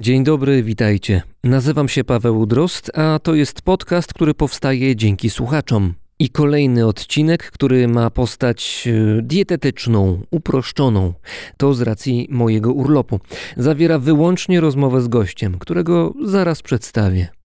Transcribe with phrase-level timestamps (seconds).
[0.00, 1.22] Dzień dobry, witajcie.
[1.44, 5.94] Nazywam się Paweł Drozd, a to jest podcast, który powstaje dzięki słuchaczom.
[6.18, 11.12] I kolejny odcinek, który ma postać e, dietetyczną, uproszczoną.
[11.56, 13.20] To z racji mojego urlopu.
[13.56, 17.37] Zawiera wyłącznie rozmowę z gościem, którego zaraz przedstawię.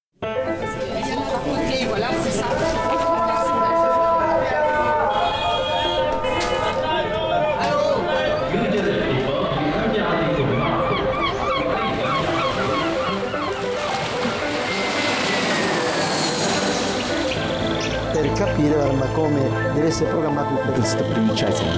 [18.73, 19.40] Capire ma come
[19.73, 21.63] deve essere programmato per questa primiciazza.
[21.63, 21.76] Non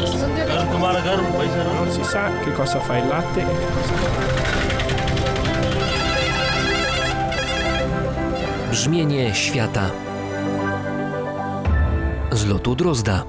[1.91, 4.23] si sa che cosa fa il latte e che cosa fa
[8.69, 9.91] Brzmienie świata
[12.31, 13.25] z lotu Drozda.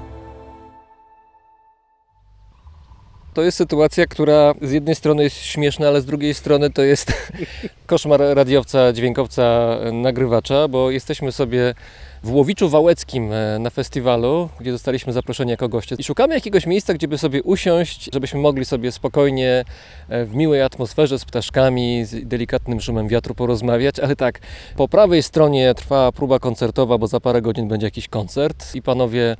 [3.33, 7.31] To jest sytuacja, która z jednej strony jest śmieszna, ale z drugiej strony to jest
[7.85, 11.73] koszmar radiowca, dźwiękowca, nagrywacza, bo jesteśmy sobie
[12.23, 15.95] w Łowiczu Wałeckim e, na festiwalu, gdzie zostaliśmy zaproszeni jako goście.
[15.99, 19.65] I szukamy jakiegoś miejsca, gdzie by sobie usiąść, żebyśmy mogli sobie spokojnie,
[20.09, 23.99] e, w miłej atmosferze z ptaszkami, z delikatnym szumem wiatru porozmawiać.
[23.99, 24.39] Ale tak,
[24.75, 29.35] po prawej stronie trwa próba koncertowa, bo za parę godzin będzie jakiś koncert i panowie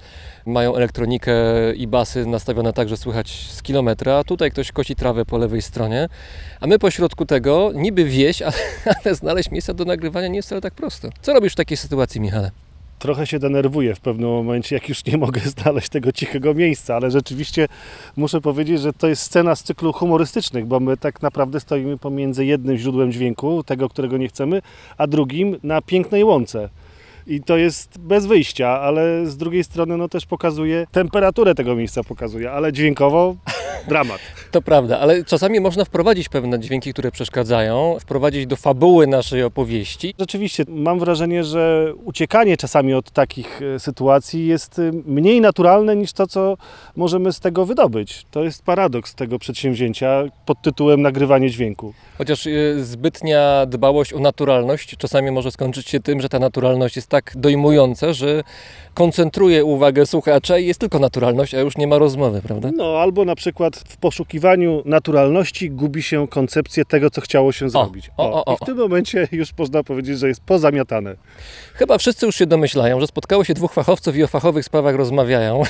[0.45, 1.33] mają elektronikę
[1.75, 4.23] i basy nastawione tak, że słychać z kilometra.
[4.23, 6.09] Tutaj ktoś kosi trawę po lewej stronie,
[6.59, 10.61] a my pośrodku tego niby wieś, ale, ale znaleźć miejsce do nagrywania nie jest wcale
[10.61, 11.09] tak prosto.
[11.21, 12.51] Co robisz w takiej sytuacji, Michale?
[12.99, 17.11] Trochę się denerwuję w pewnym momencie, jak już nie mogę znaleźć tego cichego miejsca, ale
[17.11, 17.67] rzeczywiście
[18.17, 22.45] muszę powiedzieć, że to jest scena z cyklu humorystycznych, bo my tak naprawdę stoimy pomiędzy
[22.45, 24.61] jednym źródłem dźwięku, tego, którego nie chcemy,
[24.97, 26.69] a drugim na pięknej łące.
[27.27, 32.03] I to jest bez wyjścia, ale z drugiej strony no też pokazuje, temperaturę tego miejsca
[32.03, 33.35] pokazuje, ale dźwiękowo
[33.87, 34.19] dramat.
[34.51, 40.13] To prawda, ale czasami można wprowadzić pewne dźwięki, które przeszkadzają, wprowadzić do fabuły naszej opowieści.
[40.19, 46.13] Rzeczywiście, mam wrażenie, że uciekanie czasami od takich e, sytuacji jest e, mniej naturalne niż
[46.13, 46.57] to, co
[46.95, 48.25] możemy z tego wydobyć.
[48.31, 51.93] To jest paradoks tego przedsięwzięcia pod tytułem nagrywanie dźwięku.
[52.17, 57.07] Chociaż y, zbytnia dbałość o naturalność czasami może skończyć się tym, że ta naturalność jest
[57.07, 58.43] tak dojmująca, że
[58.93, 62.69] koncentruje uwagę słuchacza i jest tylko naturalność, a już nie ma rozmowy, prawda?
[62.75, 68.11] No, albo na przykład w poszukiwaniu naturalności gubi się koncepcję tego, co chciało się zrobić.
[68.17, 68.53] o, o, o.
[68.53, 71.15] I w tym momencie już można powiedzieć, że jest pozamiatane.
[71.73, 75.63] Chyba wszyscy już się domyślają, że spotkało się dwóch fachowców i o fachowych sprawach rozmawiają.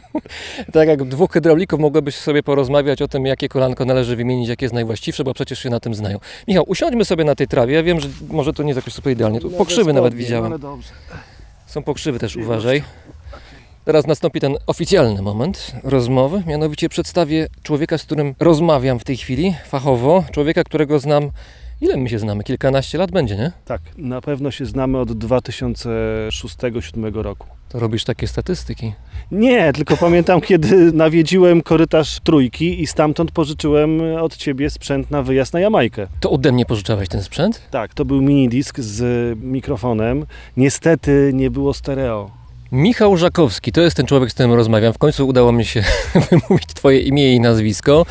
[0.72, 4.74] tak jak dwóch hydraulików mogłoby sobie porozmawiać o tym, jakie kolanko należy wymienić, jakie jest
[4.74, 6.18] najwłaściwsze, bo przecież się na tym znają.
[6.48, 7.74] Michał, usiądźmy sobie na tej trawie.
[7.74, 9.40] Ja wiem, że może to nie jest jakoś super idealnie.
[9.40, 10.58] Tu pokrzywy nawet widziałem.
[10.58, 10.88] Dobrze.
[11.66, 12.82] Są pokrzywy też, uważaj.
[13.90, 16.42] Teraz nastąpi ten oficjalny moment rozmowy.
[16.46, 20.24] Mianowicie przedstawię człowieka, z którym rozmawiam w tej chwili fachowo.
[20.32, 21.30] Człowieka, którego znam.
[21.80, 22.44] Ile my się znamy?
[22.44, 23.52] Kilkanaście lat będzie, nie?
[23.64, 27.46] Tak, na pewno się znamy od 2006-2007 roku.
[27.68, 28.92] To robisz takie statystyki.
[29.30, 35.52] Nie, tylko pamiętam, kiedy nawiedziłem korytarz trójki i stamtąd pożyczyłem od ciebie sprzęt na wyjazd
[35.52, 36.06] na Jamajkę.
[36.20, 37.62] To ode mnie pożyczałeś ten sprzęt?
[37.70, 39.02] Tak, to był minidisk z
[39.42, 40.26] mikrofonem.
[40.56, 42.39] Niestety nie było stereo.
[42.72, 44.92] Michał Żakowski, to jest ten człowiek, z którym rozmawiam.
[44.92, 45.82] W końcu udało mi się
[46.30, 48.06] wymówić Twoje imię i nazwisko.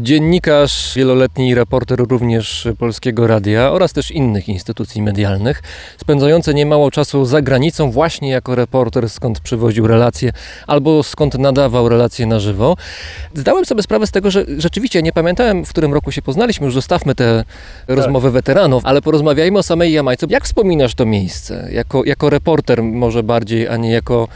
[0.00, 5.62] Dziennikarz, wieloletni reporter również Polskiego Radia oraz też innych instytucji medialnych,
[6.00, 10.32] spędzający niemało czasu za granicą właśnie jako reporter, skąd przywoził relacje
[10.66, 12.76] albo skąd nadawał relacje na żywo.
[13.34, 16.64] Zdałem sobie sprawę z tego, że rzeczywiście nie pamiętałem, w którym roku się poznaliśmy.
[16.64, 17.44] Już zostawmy te
[17.88, 20.26] rozmowy weteranów, ale porozmawiajmy o samej Jamajce.
[20.30, 21.68] Jak wspominasz to miejsce?
[21.72, 24.28] Jako, jako reporter może bardziej, a nie jako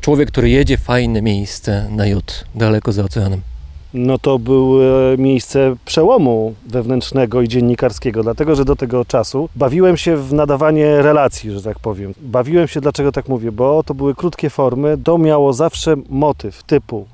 [0.00, 3.40] człowiek, który jedzie fajne miejsce na jut, daleko za oceanem.
[3.94, 4.80] No to było
[5.18, 11.50] miejsce przełomu wewnętrznego i dziennikarskiego, dlatego że do tego czasu bawiłem się w nadawanie relacji,
[11.50, 12.14] że tak powiem.
[12.20, 17.06] Bawiłem się, dlaczego tak mówię, bo to były krótkie formy, to miało zawsze motyw typu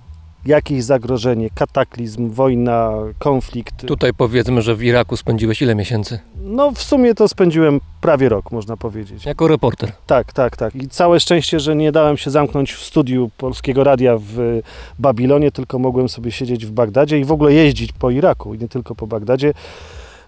[0.47, 3.87] jakieś zagrożenie, kataklizm, wojna, konflikt.
[3.87, 6.19] Tutaj powiedzmy, że w Iraku spędziłeś ile miesięcy?
[6.45, 9.27] No w sumie to spędziłem prawie rok, można powiedzieć.
[9.27, 9.93] Jako reporter.
[10.07, 10.75] Tak, tak, tak.
[10.75, 14.61] I całe szczęście, że nie dałem się zamknąć w studiu Polskiego Radia w
[14.99, 18.69] Babilonie, tylko mogłem sobie siedzieć w Bagdadzie i w ogóle jeździć po Iraku i nie
[18.69, 19.55] tylko po Bagdadzie.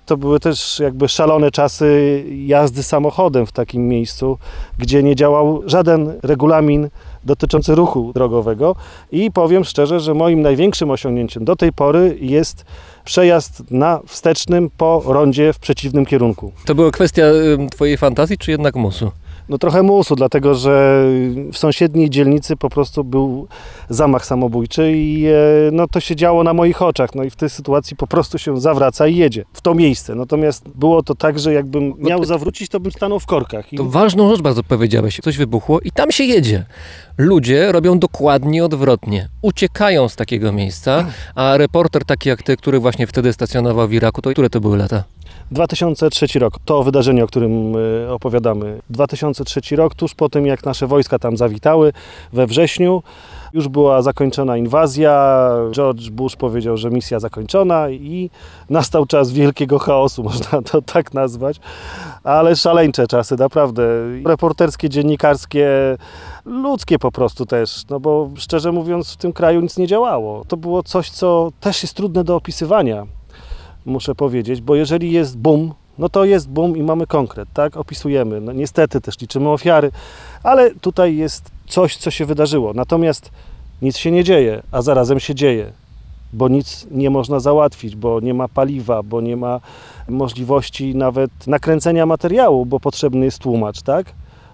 [0.07, 4.39] To były też jakby szalone czasy jazdy samochodem w takim miejscu,
[4.79, 6.89] gdzie nie działał żaden regulamin
[7.25, 8.77] dotyczący ruchu drogowego
[9.13, 12.65] i powiem szczerze, że moim największym osiągnięciem do tej pory jest
[13.05, 16.53] przejazd na wstecznym po rondzie w przeciwnym kierunku.
[16.67, 17.23] To była kwestia
[17.71, 19.11] twojej fantazji, czy jednak musu?
[19.49, 21.05] No trochę musu, dlatego że
[21.53, 23.47] w sąsiedniej dzielnicy po prostu był
[23.89, 25.33] zamach samobójczy i e,
[25.73, 27.15] no, to się działo na moich oczach.
[27.15, 30.15] No i w tej sytuacji po prostu się zawraca i jedzie w to miejsce.
[30.15, 33.73] Natomiast było to tak, że jakbym miał ty- zawrócić, to bym stanął w korkach.
[33.73, 35.21] I To ważną rzecz bardzo powiedziałeś.
[35.23, 36.65] Coś wybuchło i tam się jedzie.
[37.19, 39.29] Ludzie robią dokładnie odwrotnie.
[39.43, 44.23] Uciekają z takiego miejsca, a reporter taki jak ty, który właśnie wtedy stacjonował w Iraku,
[44.23, 45.05] to które to były lata?
[45.51, 47.73] 2003 rok, to wydarzenie, o którym
[48.07, 48.81] e, opowiadamy.
[48.91, 51.93] 2003 rok, tuż po tym jak nasze wojska tam zawitały
[52.33, 53.03] we wrześniu,
[53.53, 55.49] już była zakończona inwazja.
[55.73, 58.31] George Bush powiedział, że misja zakończona i
[58.71, 61.57] nastał czas wielkiego chaosu, można to tak nazwać.
[62.25, 63.83] Ale szaleńcze czasy, naprawdę.
[64.27, 65.69] Reporterskie, dziennikarskie,
[66.45, 67.83] ludzkie po prostu też.
[67.91, 70.45] No bo szczerze mówiąc, w tym kraju nic nie działało.
[70.49, 73.07] To było coś, co też jest trudne do opisywania
[73.87, 77.77] muszę powiedzieć, bo jeżeli jest boom, no to jest boom i mamy konkret, tak?
[77.77, 78.41] Opisujemy.
[78.41, 79.91] No niestety też liczymy ofiary,
[80.43, 82.73] ale tutaj jest coś, co się wydarzyło.
[82.73, 83.31] Natomiast
[83.83, 85.73] nic się nie dzieje, a zarazem się dzieje,
[86.33, 89.61] bo nic nie można załatwić, bo nie ma paliwa, bo nie ma
[90.09, 94.07] możliwości nawet nakręcenia materiału, bo potrzebny jest tłumacz, tak?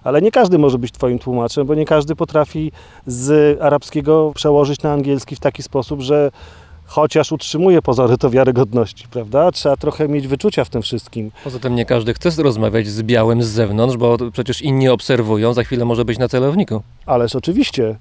[0.03, 2.71] Ale nie każdy może być Twoim tłumaczem, bo nie każdy potrafi
[3.07, 6.31] z arabskiego przełożyć na angielski w taki sposób, że
[6.91, 9.51] chociaż utrzymuje pozory to wiarygodności, prawda?
[9.51, 11.31] Trzeba trochę mieć wyczucia w tym wszystkim.
[11.43, 15.63] Poza tym nie każdy chce rozmawiać z białym z zewnątrz, bo przecież inni obserwują, za
[15.63, 16.81] chwilę może być na celowniku.
[17.05, 17.95] Ależ oczywiście.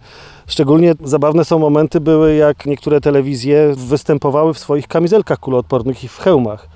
[0.46, 6.18] Szczególnie zabawne są momenty były, jak niektóre telewizje występowały w swoich kamizelkach kuloodpornych i w
[6.18, 6.68] hełmach.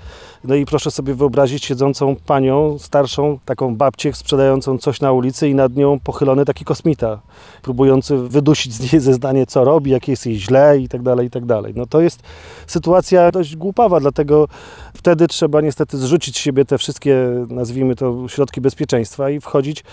[0.47, 5.55] No i proszę sobie wyobrazić siedzącą panią, starszą, taką babcię sprzedającą coś na ulicy i
[5.55, 7.19] nad nią pochylony taki kosmita,
[7.61, 11.29] próbujący wydusić z niej zeznanie, co robi, jak jest jej źle i tak dalej, i
[11.29, 11.73] tak dalej.
[11.75, 12.23] No to jest
[12.67, 14.47] sytuacja dość głupawa, dlatego
[14.93, 17.17] wtedy trzeba niestety zrzucić z siebie te wszystkie,
[17.49, 19.83] nazwijmy to, środki bezpieczeństwa i wchodzić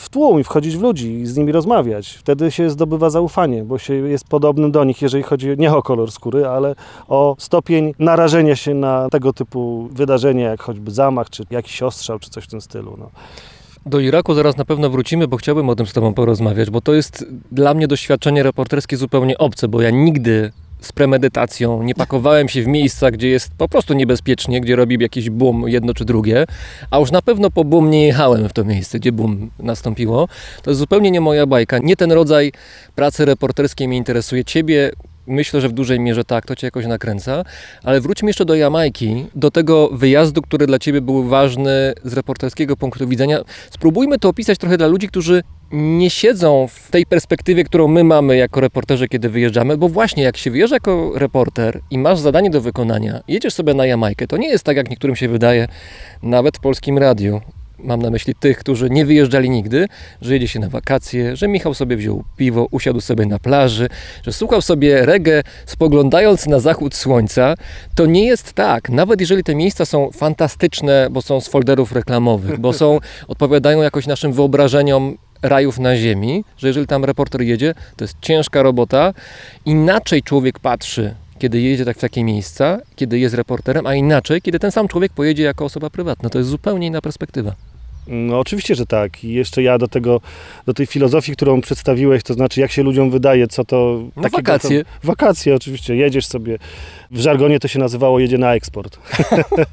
[0.00, 2.08] w tłum i wchodzić w ludzi i z nimi rozmawiać.
[2.08, 6.12] Wtedy się zdobywa zaufanie, bo się jest podobnym do nich, jeżeli chodzi nie o kolor
[6.12, 6.74] skóry, ale
[7.08, 12.30] o stopień narażenia się na tego typu wydarzenia, jak choćby zamach, czy jakiś ostrzał, czy
[12.30, 12.96] coś w tym stylu.
[12.98, 13.10] No.
[13.86, 16.94] Do Iraku zaraz na pewno wrócimy, bo chciałbym o tym z Tobą porozmawiać, bo to
[16.94, 22.62] jest dla mnie doświadczenie reporterskie zupełnie obce, bo ja nigdy z premedytacją nie pakowałem się
[22.62, 26.46] w miejsca, gdzie jest po prostu niebezpiecznie, gdzie robi jakiś boom jedno czy drugie,
[26.90, 30.28] a już na pewno po boom nie jechałem w to miejsce, gdzie boom nastąpiło.
[30.62, 31.78] To jest zupełnie nie moja bajka.
[31.78, 32.52] Nie ten rodzaj
[32.94, 34.44] pracy reporterskiej mnie interesuje.
[34.44, 34.90] Ciebie
[35.26, 37.44] Myślę, że w dużej mierze tak, to cię jakoś nakręca.
[37.84, 42.76] Ale wróćmy jeszcze do Jamajki, do tego wyjazdu, który dla ciebie był ważny z reporterskiego
[42.76, 43.40] punktu widzenia.
[43.70, 45.42] Spróbujmy to opisać trochę dla ludzi, którzy
[45.72, 50.36] nie siedzą w tej perspektywie, którą my mamy jako reporterzy, kiedy wyjeżdżamy, bo właśnie jak
[50.36, 54.48] się wyjeżdża jako reporter i masz zadanie do wykonania, jedziesz sobie na Jamajkę, to nie
[54.48, 55.68] jest tak, jak niektórym się wydaje,
[56.22, 57.40] nawet w polskim radiu.
[57.84, 59.86] Mam na myśli tych, którzy nie wyjeżdżali nigdy,
[60.22, 63.88] że jedzie się na wakacje, że Michał sobie wziął piwo, usiadł sobie na plaży,
[64.22, 67.54] że słuchał sobie reggae, spoglądając na zachód słońca.
[67.94, 68.90] To nie jest tak.
[68.90, 74.06] Nawet jeżeli te miejsca są fantastyczne, bo są z folderów reklamowych, bo są, odpowiadają jakoś
[74.06, 79.14] naszym wyobrażeniom rajów na ziemi, że jeżeli tam reporter jedzie, to jest ciężka robota.
[79.64, 84.58] Inaczej człowiek patrzy, kiedy jedzie tak w takie miejsca, kiedy jest reporterem, a inaczej, kiedy
[84.58, 86.30] ten sam człowiek pojedzie jako osoba prywatna.
[86.30, 87.54] To jest zupełnie inna perspektywa.
[88.06, 89.24] No oczywiście, że tak.
[89.24, 90.20] I jeszcze ja do tego,
[90.66, 94.02] do tej filozofii, którą przedstawiłeś, to znaczy jak się ludziom wydaje, co to...
[94.16, 94.84] No, takiego wakacje.
[94.84, 96.58] To, wakacje oczywiście, jedziesz sobie.
[97.10, 98.98] W żargonie to się nazywało jedzie na eksport.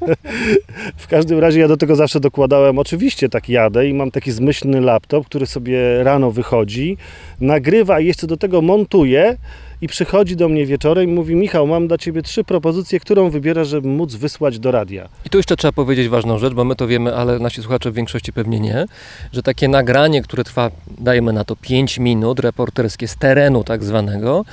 [0.96, 4.80] w każdym razie ja do tego zawsze dokładałem, oczywiście tak jadę i mam taki zmyślny
[4.80, 6.96] laptop, który sobie rano wychodzi,
[7.40, 9.36] nagrywa i jeszcze do tego montuje
[9.82, 13.68] i przychodzi do mnie wieczorem i mówi Michał, mam dla Ciebie trzy propozycje, którą wybierasz,
[13.68, 15.08] żeby móc wysłać do radia.
[15.26, 17.94] I tu jeszcze trzeba powiedzieć ważną rzecz, bo my to wiemy, ale nasi słuchacze w
[17.94, 18.86] większości pewnie nie,
[19.32, 24.44] że takie nagranie, które trwa, dajmy na to 5 minut, reporterskie z terenu tak zwanego,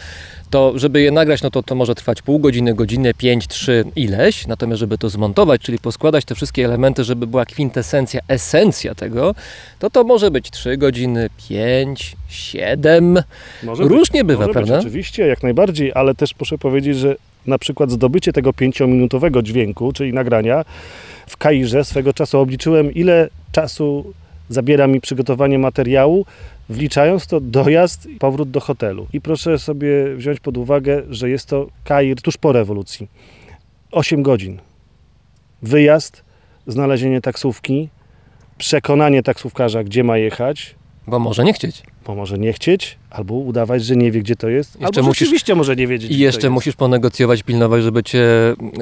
[0.50, 4.48] to żeby je nagrać, no to to może trwać pół godziny, godzinę, 5, 3, ileś,
[4.48, 9.36] natomiast żeby to zmontować, czyli poskładać te wszystkie elementy, żeby była kwintesencja, esencja tego,
[9.80, 13.24] to to może być 3 godziny, 5, 7,
[13.64, 14.76] Może różnie bywa, Może prawda?
[14.76, 17.16] Być, oczywiście, jak najbardziej, ale też muszę powiedzieć, że
[17.48, 20.66] na przykład zdobycie tego pięciominutowego dźwięku, czyli nagrania
[21.28, 24.14] w Kairze swego czasu obliczyłem, ile czasu
[24.50, 26.26] zabiera mi przygotowanie materiału,
[26.70, 29.08] wliczając to dojazd i powrót do hotelu.
[29.14, 33.08] I proszę sobie wziąć pod uwagę, że jest to Kair tuż po rewolucji.
[33.92, 34.60] 8 godzin.
[35.62, 36.24] Wyjazd,
[36.68, 37.90] znalezienie taksówki,
[38.58, 40.76] przekonanie taksówkarza, gdzie ma jechać,
[41.08, 41.84] bo może nie chcieć.
[42.06, 45.20] Bo może nie chcieć, albo udawać, że nie wie, gdzie to jest, Jeszcze albo musisz-
[45.20, 48.26] rzeczywiście może nie wiedzieć, I jeszcze musisz ponegocjować, pilnować, żeby cię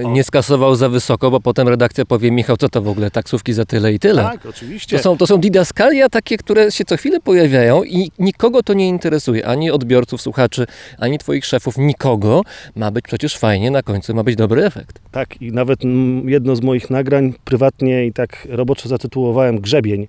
[0.06, 3.66] nie skasował za wysoko, bo potem redakcja powie, Michał, co to w ogóle, taksówki za
[3.66, 4.24] tyle i tyle.
[4.24, 4.98] Tak, oczywiście.
[4.98, 8.88] To są, to są didaskalia takie, które się co chwilę pojawiają i nikogo to nie
[8.88, 10.66] interesuje, ani odbiorców, słuchaczy,
[11.00, 12.42] ani twoich szefów, nikogo.
[12.76, 15.00] Ma być przecież fajnie, na końcu ma być dobry efekt.
[15.12, 20.08] Tak, i nawet mm, jedno z moich nagrań prywatnie i tak roboczo zatytułowałem Grzebień,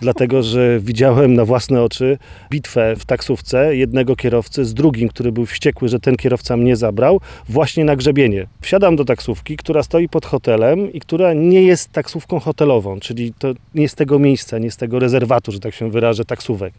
[0.00, 2.18] dlatego że widziałem na własne oczy
[2.52, 7.20] bitwę w taksówce jednego kierowcy z drugim, który był wściekły, że ten kierowca mnie zabrał,
[7.48, 8.46] właśnie na grzebienie.
[8.60, 13.52] Wsiadam do taksówki, która stoi pod hotelem i która nie jest taksówką hotelową, czyli to
[13.74, 16.74] nie z tego miejsca, nie z tego rezerwatu, że tak się wyrażę, taksówek.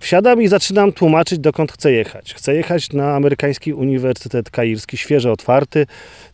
[0.00, 2.34] Wsiadam i zaczynam tłumaczyć, dokąd chcę jechać.
[2.34, 5.86] Chcę jechać na amerykański Uniwersytet Kairski, świeżo otwarty.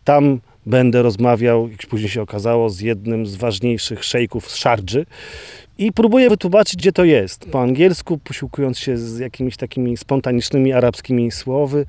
[0.03, 5.05] Tam będę rozmawiał, jak później się okazało, z jednym z ważniejszych szejków z Szardży.
[5.77, 7.49] I próbuję wytłumaczyć, gdzie to jest.
[7.51, 11.85] Po angielsku, posiłkując się z jakimiś takimi spontanicznymi arabskimi słowy.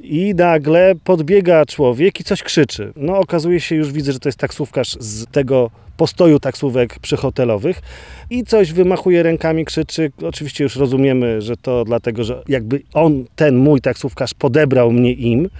[0.00, 2.92] I nagle podbiega człowiek i coś krzyczy.
[2.96, 7.82] No okazuje się, już widzę, że to jest taksówkarz z tego postoju taksówek przyhotelowych
[8.30, 10.12] i coś wymachuje rękami, krzyczy.
[10.22, 15.50] Oczywiście już rozumiemy, że to dlatego, że jakby on, ten mój taksówkarz podebrał mnie im.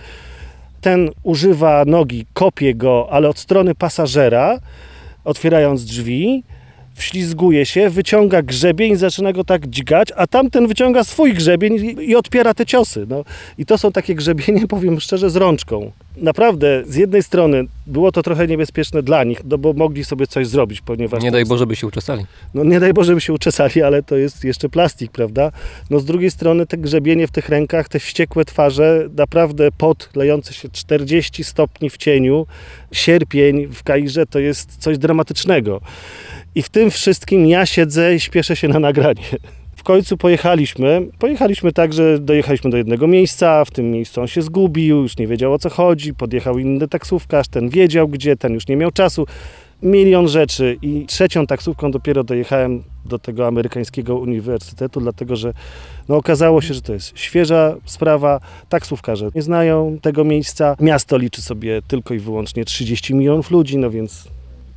[0.80, 4.58] Ten używa nogi, kopie go, ale od strony pasażera,
[5.24, 6.42] otwierając drzwi,
[7.00, 12.16] wślizguje się, wyciąga grzebień, zaczyna go tak dźgać, a tamten wyciąga swój grzebień i, i
[12.16, 13.06] odpiera te ciosy.
[13.08, 13.24] No.
[13.58, 15.92] I to są takie grzebienie, powiem szczerze, z rączką.
[16.16, 20.46] Naprawdę, z jednej strony było to trochę niebezpieczne dla nich, no bo mogli sobie coś
[20.46, 21.22] zrobić, ponieważ...
[21.22, 22.26] Nie daj Boże, by się uczesali.
[22.54, 25.52] no nie daj Boże, by się uczesali, ale to jest jeszcze plastik, prawda?
[25.90, 30.54] No z drugiej strony te grzebienie w tych rękach, te wściekłe twarze, naprawdę pot lejący
[30.54, 32.46] się 40 stopni w cieniu,
[32.92, 35.80] sierpień w Kairze to jest coś dramatycznego.
[36.54, 39.22] I w tym wszystkim ja siedzę i śpieszę się na nagranie.
[39.76, 41.08] W końcu pojechaliśmy.
[41.18, 45.26] Pojechaliśmy tak, że dojechaliśmy do jednego miejsca, w tym miejscu on się zgubił, już nie
[45.26, 49.26] wiedział o co chodzi, podjechał inny taksówkarz, ten wiedział gdzie, ten już nie miał czasu
[49.82, 55.52] milion rzeczy i trzecią taksówką dopiero dojechałem do tego amerykańskiego uniwersytetu, dlatego że
[56.08, 58.40] no, okazało się, że to jest świeża sprawa.
[58.68, 60.76] Taksówkarze nie znają tego miejsca.
[60.80, 64.28] Miasto liczy sobie tylko i wyłącznie 30 milionów ludzi, no więc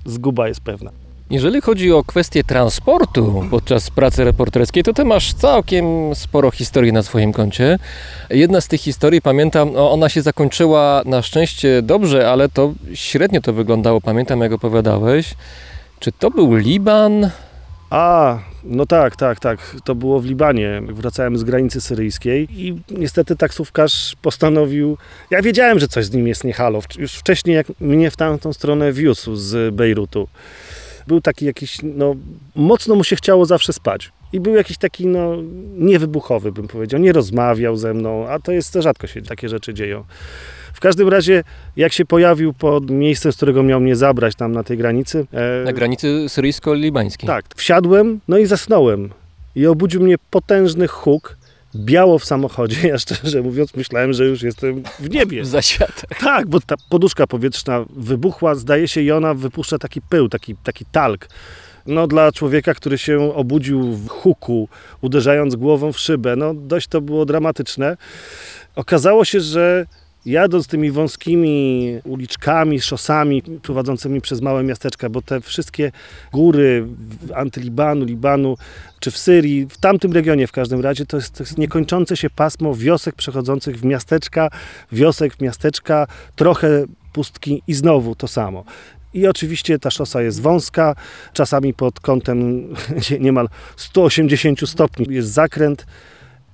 [0.06, 1.02] zguba jest pewna.
[1.30, 7.03] Jeżeli chodzi o kwestię transportu podczas pracy reporterskiej, to ty masz całkiem sporo historii na
[7.03, 7.80] swoim koncie.
[8.30, 13.53] Jedna z tych historii, pamiętam, ona się zakończyła na szczęście dobrze, ale to średnio to
[13.53, 14.01] wyglądało.
[14.01, 15.34] Pamiętam, jak opowiadałeś.
[16.00, 17.30] Czy to był Liban?
[17.89, 19.75] A, no tak, tak, tak.
[19.84, 20.82] To było w Libanie.
[20.89, 24.98] Wracałem z granicy syryjskiej i niestety taksówkarz postanowił.
[25.32, 26.80] Ja wiedziałem, że coś z nim jest nie halo.
[26.98, 30.27] Już wcześniej, jak mnie w tamtą stronę wiózł z Bejrutu.
[31.07, 32.15] Był taki jakiś, no,
[32.55, 34.12] mocno mu się chciało zawsze spać.
[34.33, 35.36] I był jakiś taki, no,
[35.77, 37.00] niewybuchowy, bym powiedział.
[37.00, 40.03] Nie rozmawiał ze mną, a to jest, rzadko się takie rzeczy dzieją.
[40.74, 41.43] W każdym razie,
[41.77, 45.25] jak się pojawił pod miejscem, z którego miał mnie zabrać tam na tej granicy.
[45.33, 47.27] e, Na granicy syryjsko-libańskiej.
[47.27, 49.10] tak, wsiadłem, no i zasnąłem.
[49.55, 51.38] I obudził mnie potężny huk,
[51.75, 52.77] biało w samochodzie.
[52.88, 55.42] Ja szczerze mówiąc myślałem, że już jestem w niebie.
[55.44, 56.20] W zaświatach.
[56.20, 60.86] Tak, bo ta poduszka powietrzna wybuchła, zdaje się, i ona wypuszcza taki pył, taki, taki
[60.86, 61.27] talk.
[61.86, 64.70] No dla człowieka, który się obudził w huku,
[65.01, 67.98] uderzając głową w szybę, no dość to było dramatyczne.
[68.75, 69.86] Okazało się, że
[70.25, 75.92] jadąc tymi wąskimi uliczkami, szosami prowadzącymi przez małe miasteczka, bo te wszystkie
[76.34, 76.88] góry
[77.36, 78.58] antylibanu, Libanu,
[79.00, 82.30] czy w Syrii, w tamtym regionie w każdym razie, to jest, to jest niekończące się
[82.30, 84.50] pasmo wiosek przechodzących w miasteczka,
[84.92, 88.63] wiosek w miasteczka, trochę pustki i znowu to samo.
[89.13, 90.96] I oczywiście ta szosa jest wąska,
[91.34, 92.68] czasami pod kątem
[93.20, 95.86] niemal 180 stopni jest zakręt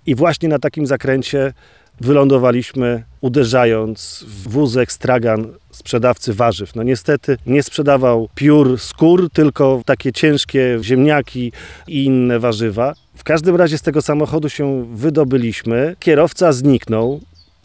[0.06, 1.54] i właśnie na takim zakręcie
[2.02, 6.76] wylądowaliśmy, uderzając w wózek stragan sprzedawcy warzyw.
[6.76, 11.52] No niestety nie sprzedawał piór, skór, tylko takie ciężkie ziemniaki
[11.88, 12.94] i inne warzywa.
[13.16, 15.96] W każdym razie z tego samochodu się wydobyliśmy.
[16.00, 17.22] Kierowca zniknął.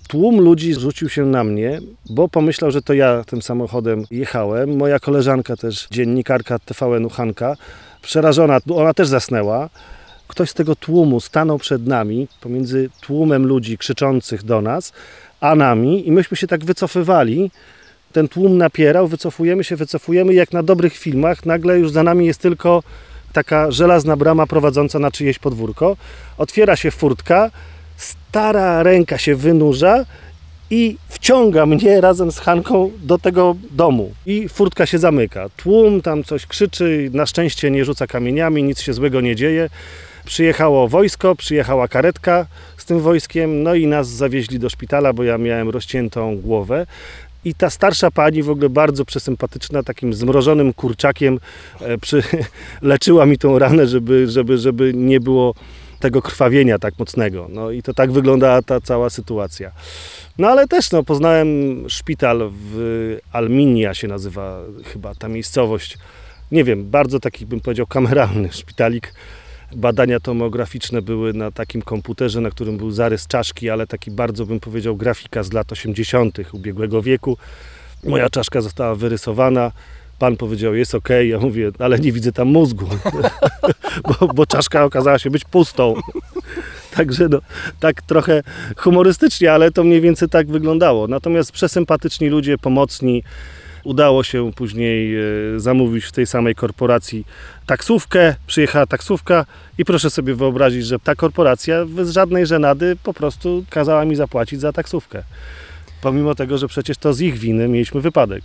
[0.09, 4.77] Tłum ludzi rzucił się na mnie, bo pomyślał, że to ja tym samochodem jechałem.
[4.77, 7.57] Moja koleżanka też, dziennikarka TVN-u Hanka,
[8.03, 9.69] przerażona, ona też zasnęła.
[10.29, 14.93] Ktoś z tego tłumu stanął przed nami, pomiędzy tłumem ludzi krzyczących do nas,
[15.41, 17.51] a nami i myśmy się tak wycofywali.
[18.13, 20.35] Ten tłum napierał, wycofujemy się, wycofujemy.
[20.35, 22.83] Jak na dobrych filmach, nagle już za nami jest tylko
[23.33, 25.97] taka żelazna brama prowadząca na czyjeś podwórko.
[26.39, 27.51] Otwiera się furtka,
[27.97, 30.05] stara ręka się wynurza
[30.71, 34.13] i wciąga mnie razem z Hanką do tego domu.
[34.27, 35.49] I furtka się zamyka.
[35.57, 39.71] Tłum tam coś krzyczy, na szczęście nie rzuca kamieniami, nic się złego nie dzieje.
[40.25, 45.39] Przyjechało wojsko, przyjechała karetka z tym wojskiem, no i nas zawieźli do szpitala, bo ja
[45.39, 46.87] miałem rozciętą głowę.
[47.45, 51.41] I ta starsza pani, w ogóle bardzo przesympatyczna, takim zmrożonym kurczakiem
[51.81, 52.23] e, przy,
[52.83, 55.55] leczyła mi tą ranę, żeby, żeby, żeby nie było
[56.01, 57.47] tego krwawienia tak mocnego.
[57.51, 59.73] No i to tak wyglądała ta cała sytuacja.
[60.39, 61.49] No ale też no, poznałem
[61.89, 64.61] szpital w Alminia się nazywa
[64.93, 65.99] chyba ta miejscowość.
[66.53, 69.15] Nie wiem, bardzo taki bym powiedział kameralny szpitalik.
[69.77, 74.61] Badania tomograficzne były na takim komputerze, na którym był zarys czaszki, ale taki bardzo bym
[74.61, 76.39] powiedział grafika z lat 80.
[76.53, 77.37] ubiegłego wieku.
[78.05, 79.73] Moja czaszka została wyrysowana.
[80.19, 82.87] Pan powiedział, jest ok, ja mówię, ale nie widzę tam mózgu,
[84.21, 85.95] bo, bo czaszka okazała się być pustą.
[86.95, 87.39] Także no,
[87.81, 88.43] tak trochę
[88.77, 91.09] humorystycznie, ale to mniej więcej tak wyglądało.
[91.09, 93.23] Natomiast przesympatyczni ludzie, pomocni.
[93.85, 95.21] Udało się później e,
[95.57, 97.27] zamówić w tej samej korporacji
[97.67, 98.35] taksówkę.
[98.47, 99.47] Przyjechała taksówka
[99.79, 104.61] i proszę sobie wyobrazić, że ta korporacja bez żadnej żenady po prostu kazała mi zapłacić
[104.61, 105.23] za taksówkę.
[106.03, 108.43] Pomimo tego, że przecież to z ich winy mieliśmy wypadek.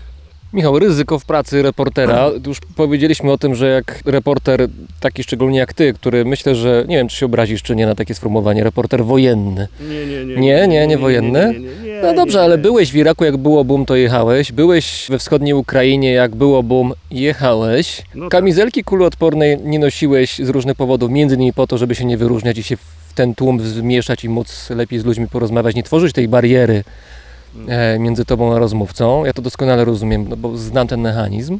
[0.53, 2.31] Michał, ryzyko w pracy reportera.
[2.47, 4.67] Już powiedzieliśmy o tym, że jak reporter,
[4.99, 7.95] taki szczególnie jak ty, który myślę, że nie wiem, czy się obrazisz, czy nie na
[7.95, 9.67] takie sformułowanie, reporter wojenny.
[9.89, 10.35] Nie, nie, nie.
[10.35, 11.53] Nie, nie, nie wojenny?
[12.03, 14.51] No dobrze, ale byłeś w Iraku, jak było boom, to jechałeś.
[14.51, 18.01] Byłeś we wschodniej Ukrainie, jak było boom, jechałeś.
[18.15, 18.31] No tak.
[18.31, 22.57] Kamizelki kuloodpornej nie nosiłeś z różnych powodów, między innymi po to, żeby się nie wyróżniać
[22.57, 26.27] i się w ten tłum zmieszać i móc lepiej z ludźmi porozmawiać, nie tworzyć tej
[26.27, 26.83] bariery
[27.67, 29.25] e, między tobą a rozmówcą.
[29.25, 31.59] Ja to doskonale rozumiem, no bo znam ten mechanizm.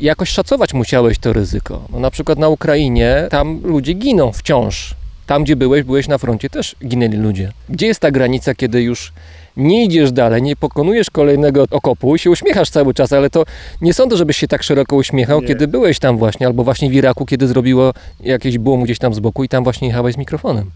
[0.00, 1.82] Jakoś szacować musiałeś to ryzyko.
[1.92, 4.94] No, na przykład na Ukrainie tam ludzie giną wciąż.
[5.26, 7.52] Tam, gdzie byłeś, byłeś na froncie, też ginęli ludzie.
[7.68, 9.12] Gdzie jest ta granica, kiedy już
[9.56, 13.44] nie idziesz dalej, nie pokonujesz kolejnego okopu i się uśmiechasz cały czas, ale to
[13.80, 15.46] nie sądzę, żebyś się tak szeroko uśmiechał, Nie.
[15.46, 19.18] kiedy byłeś tam właśnie, albo właśnie w Iraku, kiedy zrobiło jakieś boom gdzieś tam z
[19.20, 20.70] boku i tam właśnie jechałeś z mikrofonem.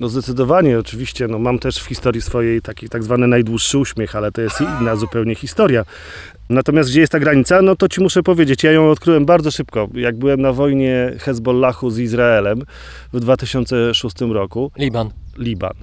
[0.00, 1.28] No zdecydowanie, oczywiście.
[1.28, 4.96] No, mam też w historii swojej taki tak zwany najdłuższy uśmiech, ale to jest inna
[4.96, 5.84] zupełnie historia.
[6.48, 7.62] Natomiast gdzie jest ta granica?
[7.62, 9.88] No to ci muszę powiedzieć, ja ją odkryłem bardzo szybko.
[9.94, 12.62] Jak byłem na wojnie Hezbollahu z Izraelem
[13.12, 15.10] w 2006 roku, Liban.
[15.38, 15.74] Liban.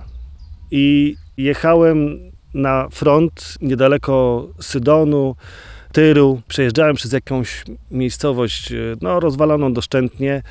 [0.71, 2.19] I jechałem
[2.53, 5.35] na front niedaleko Sydonu,
[5.91, 6.41] Tyru.
[6.47, 10.41] Przejeżdżałem przez jakąś miejscowość, e, no rozwaloną doszczętnie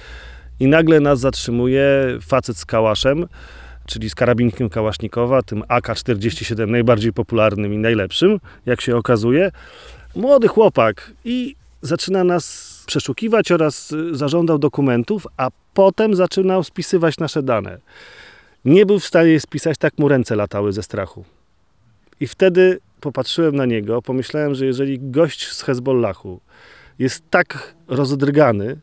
[0.60, 1.84] i nagle nas zatrzymuje
[2.22, 3.26] facet z kałaszem,
[3.86, 9.50] czyli z karabinkiem Kałasznikowa, tym AK-47, najbardziej popularnym i najlepszym, jak się okazuje.
[10.14, 17.42] Młody chłopak i zaczyna nas przeszukiwać oraz y, zażądał dokumentów, a potem zaczynał spisywać nasze
[17.42, 17.78] dane.
[18.66, 21.24] Nie był w stanie spisać, tak mu ręce latały ze strachu.
[22.20, 26.40] I wtedy popatrzyłem na niego, pomyślałem, że jeżeli gość z Hezbollahu
[26.98, 28.76] jest tak rozdrgany,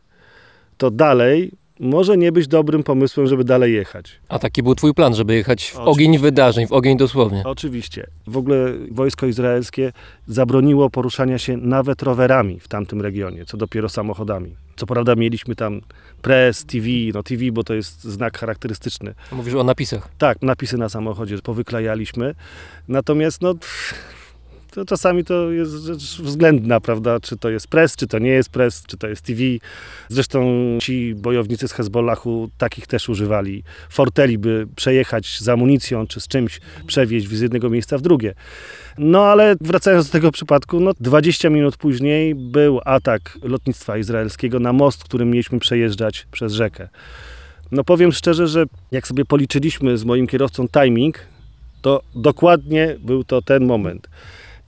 [0.76, 4.20] to dalej może nie być dobrym pomysłem, żeby dalej jechać.
[4.28, 7.42] A taki był twój plan, żeby jechać w ogień wydarzeń, w ogień dosłownie.
[7.44, 8.06] Oczywiście.
[8.26, 9.92] W ogóle wojsko izraelskie
[10.26, 14.56] zabroniło poruszania się nawet rowerami w tamtym regionie, co dopiero samochodami.
[14.76, 15.80] Co prawda mieliśmy tam
[16.22, 19.14] press, TV, no TV, bo to jest znak charakterystyczny.
[19.32, 20.08] Mówisz o napisach.
[20.18, 22.34] Tak, napisy na samochodzie powyklejaliśmy.
[22.88, 23.94] Natomiast no, pff,
[24.74, 27.20] to czasami to jest rzecz względna, prawda?
[27.20, 29.40] Czy to jest press, czy to nie jest press, czy to jest TV.
[30.08, 30.40] Zresztą
[30.80, 33.62] ci bojownicy z Hezbollahu takich też używali.
[33.90, 38.34] Forteli, by przejechać z amunicją, czy z czymś przewieźć z jednego miejsca w drugie.
[38.98, 44.72] No ale wracając do tego przypadku, no 20 minut później był atak lotnictwa izraelskiego na
[44.72, 46.88] most, którym mieliśmy przejeżdżać przez rzekę.
[47.72, 51.18] No powiem szczerze, że jak sobie policzyliśmy z moim kierowcą timing,
[51.82, 54.08] to dokładnie był to ten moment.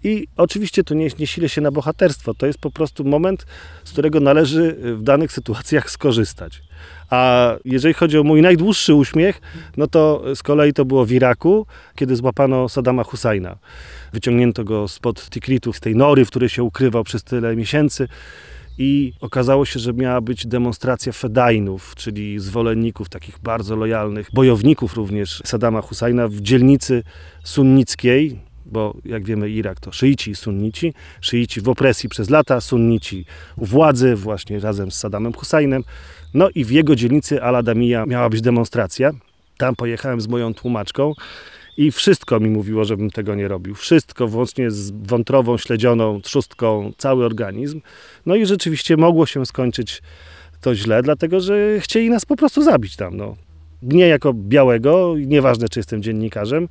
[0.05, 3.47] I oczywiście tu nie, nie silę się na bohaterstwo, to jest po prostu moment,
[3.85, 6.63] z którego należy w danych sytuacjach skorzystać.
[7.11, 9.41] A jeżeli chodzi o mój najdłuższy uśmiech,
[9.77, 13.57] no to z kolei to było w Iraku, kiedy złapano Saddama Husajna.
[14.13, 18.09] Wyciągnięto go spod Tikritu, z tej nory, w której się ukrywał przez tyle miesięcy.
[18.79, 25.43] I okazało się, że miała być demonstracja fedainów, czyli zwolenników, takich bardzo lojalnych, bojowników również
[25.45, 27.03] Saddama Husajna w dzielnicy
[27.45, 28.39] sunnickiej,
[28.73, 33.25] bo jak wiemy Irak to szyici i sunnici, szyici w opresji przez lata, sunnici
[33.57, 35.85] u władzy właśnie razem z Saddamem Husajnem.
[36.35, 39.11] No i w jego dzielnicy Al-Adamija miała być demonstracja.
[39.59, 41.13] Tam pojechałem z moją tłumaczką
[41.77, 43.75] i wszystko mi mówiło, żebym tego nie robił.
[43.75, 47.81] Wszystko, włącznie z wątrową, śledzioną, trzustką, cały organizm.
[48.27, 50.03] No i rzeczywiście mogło się skończyć
[50.61, 53.17] to źle, dlatego że chcieli nas po prostu zabić tam.
[53.17, 53.37] No.
[53.83, 56.69] Mnie jako białego, nieważne czy jestem dziennikarzem.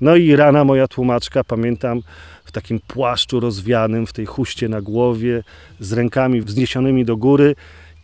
[0.00, 2.02] No i rana moja tłumaczka, pamiętam,
[2.44, 5.42] w takim płaszczu rozwianym, w tej chuście na głowie,
[5.80, 7.54] z rękami wzniesionymi do góry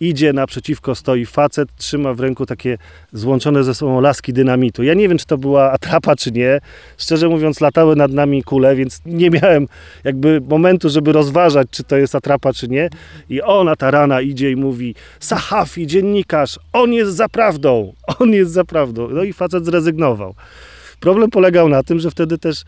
[0.00, 2.78] idzie naprzeciwko, stoi facet, trzyma w ręku takie
[3.12, 4.82] złączone ze sobą laski dynamitu.
[4.82, 6.60] Ja nie wiem, czy to była atrapa, czy nie.
[6.98, 9.68] Szczerze mówiąc, latały nad nami kule, więc nie miałem
[10.04, 12.88] jakby momentu, żeby rozważać, czy to jest atrapa, czy nie.
[13.28, 18.52] I ona, ta rana, idzie i mówi Sahafi, dziennikarz, on jest za prawdą, on jest
[18.52, 19.08] za prawdą.
[19.08, 20.34] No i facet zrezygnował.
[21.00, 22.62] Problem polegał na tym, że wtedy też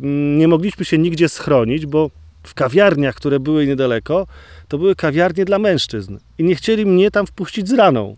[0.00, 2.10] mm, nie mogliśmy się nigdzie schronić, bo
[2.44, 4.26] w kawiarniach, które były niedaleko,
[4.68, 6.18] to były kawiarnie dla mężczyzn.
[6.38, 8.16] I nie chcieli mnie tam wpuścić z raną.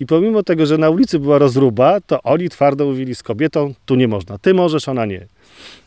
[0.00, 3.94] I pomimo tego, że na ulicy była rozruba, to oni twardo mówili z kobietą, tu
[3.94, 5.26] nie można, ty możesz, ona nie.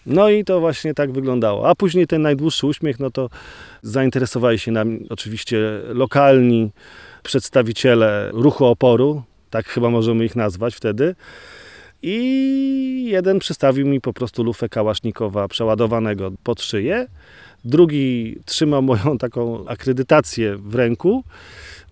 [0.05, 1.69] No i to właśnie tak wyglądało.
[1.69, 3.29] A później ten najdłuższy uśmiech, no to
[3.81, 6.71] zainteresowali się nami oczywiście lokalni
[7.23, 11.15] przedstawiciele ruchu oporu, tak chyba możemy ich nazwać wtedy.
[12.05, 17.07] I jeden przystawił mi po prostu lufę kałasznikowa przeładowanego pod szyję.
[17.65, 21.23] Drugi trzymał moją taką akredytację w ręku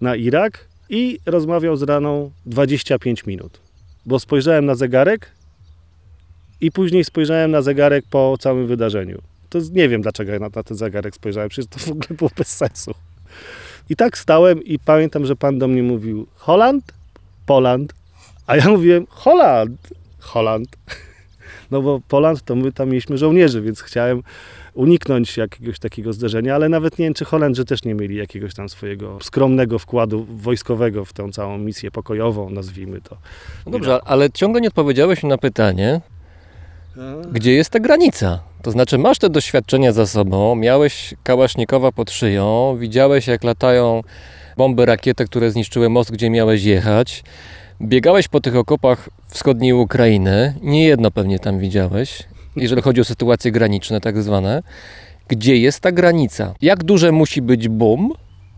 [0.01, 3.59] na Irak i rozmawiał z raną 25 minut.
[4.05, 5.31] Bo spojrzałem na zegarek
[6.61, 9.21] i później spojrzałem na zegarek po całym wydarzeniu.
[9.49, 12.47] To nie wiem, dlaczego ja na ten zegarek spojrzałem, przecież to w ogóle było bez
[12.47, 12.91] sensu.
[13.89, 16.93] I tak stałem i pamiętam, że pan do mnie mówił Holand?
[17.45, 17.93] Poland?
[18.47, 20.67] A ja mówiłem Holand, Holand.
[21.71, 24.23] No bo Poland to my tam mieliśmy żołnierzy, więc chciałem
[24.73, 28.69] uniknąć jakiegoś takiego zderzenia, ale nawet nie wiem, czy Holendrzy też nie mieli jakiegoś tam
[28.69, 33.17] swojego skromnego wkładu wojskowego w tę całą misję pokojową, nazwijmy to.
[33.65, 36.01] No dobrze, ale ciągle nie odpowiedziałeś na pytanie,
[37.31, 38.39] gdzie jest ta granica?
[38.61, 44.01] To znaczy, masz te doświadczenia za sobą, miałeś kałasznikowa pod szyją, widziałeś jak latają
[44.57, 47.23] bomby, rakiety, które zniszczyły most, gdzie miałeś jechać.
[47.81, 52.23] Biegałeś po tych okopach wschodniej Ukrainy, nie jedno pewnie tam widziałeś,
[52.55, 54.63] jeżeli chodzi o sytuacje graniczne tak zwane.
[55.27, 56.53] Gdzie jest ta granica?
[56.61, 58.13] Jak duże musi być boom,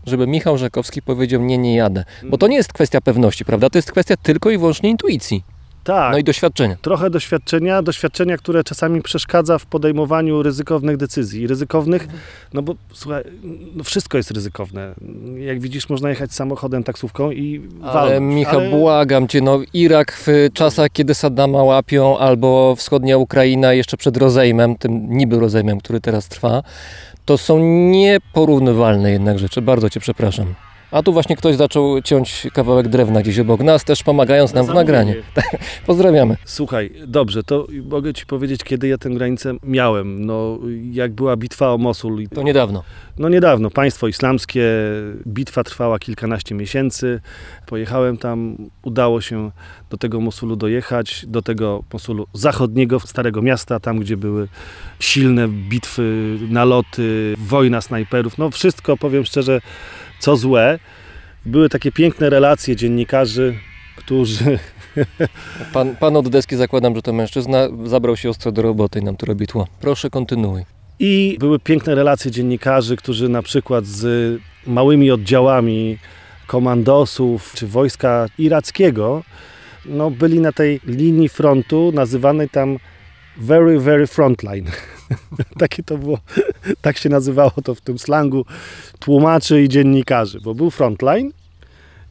[0.06, 2.04] żeby Michał Żakowski powiedział nie, nie jadę?
[2.22, 3.70] Bo to nie jest kwestia pewności, prawda?
[3.70, 5.44] To jest kwestia tylko i wyłącznie intuicji,
[5.84, 6.12] Tak.
[6.12, 6.76] no i doświadczenia.
[6.82, 11.46] trochę doświadczenia, doświadczenia, które czasami przeszkadza w podejmowaniu ryzykownych decyzji.
[11.46, 12.08] Ryzykownych,
[12.54, 13.24] no bo słuchaj,
[13.74, 14.94] no wszystko jest ryzykowne.
[15.36, 18.34] Jak widzisz, można jechać samochodem, taksówką i Ale walnąć.
[18.34, 23.96] Michał, Ale- błagam cię, no Irak w czasach, kiedy Saddama łapią, albo wschodnia Ukraina jeszcze
[23.96, 26.62] przed rozejmem, tym niby rozejmem, który teraz trwa,
[27.24, 27.58] to są
[27.90, 29.62] nieporównywalne jednak rzeczy.
[29.62, 30.54] Bardzo cię przepraszam.
[30.94, 34.74] A tu właśnie ktoś zaczął ciąć kawałek drewna gdzieś obok nas, też pomagając nam w
[34.74, 35.14] nagraniu.
[35.86, 36.36] Pozdrawiamy.
[36.44, 40.24] Słuchaj, dobrze, to mogę ci powiedzieć, kiedy ja tę granicę miałem.
[40.26, 40.58] No,
[40.92, 42.20] jak była bitwa o Mosul.
[42.22, 42.82] i- To niedawno.
[43.18, 44.64] No niedawno, państwo islamskie,
[45.26, 47.20] bitwa trwała kilkanaście miesięcy.
[47.66, 49.50] Pojechałem tam, udało się
[49.90, 54.48] do tego Mosulu dojechać, do tego Mosulu zachodniego, starego miasta, tam gdzie były
[55.00, 58.38] silne bitwy, naloty, wojna snajperów.
[58.38, 59.60] No wszystko, powiem szczerze,
[60.18, 60.78] co złe.
[61.46, 63.54] Były takie piękne relacje dziennikarzy,
[63.96, 64.58] którzy
[65.72, 69.16] Pan, pan od deski zakładam, że to mężczyzna, zabrał się ostro do roboty i nam
[69.16, 69.66] tu robi tło.
[69.80, 70.62] Proszę, kontynuuj.
[70.98, 75.98] I były piękne relacje dziennikarzy, którzy na przykład z małymi oddziałami
[76.46, 79.22] komandosów czy wojska irackiego
[79.86, 82.78] no, byli na tej linii frontu nazywanej tam
[83.36, 84.70] very, very frontline.
[85.58, 86.18] Takie to było,
[86.80, 88.44] tak się nazywało to w tym slangu
[88.98, 91.32] tłumaczy i dziennikarzy, bo był frontline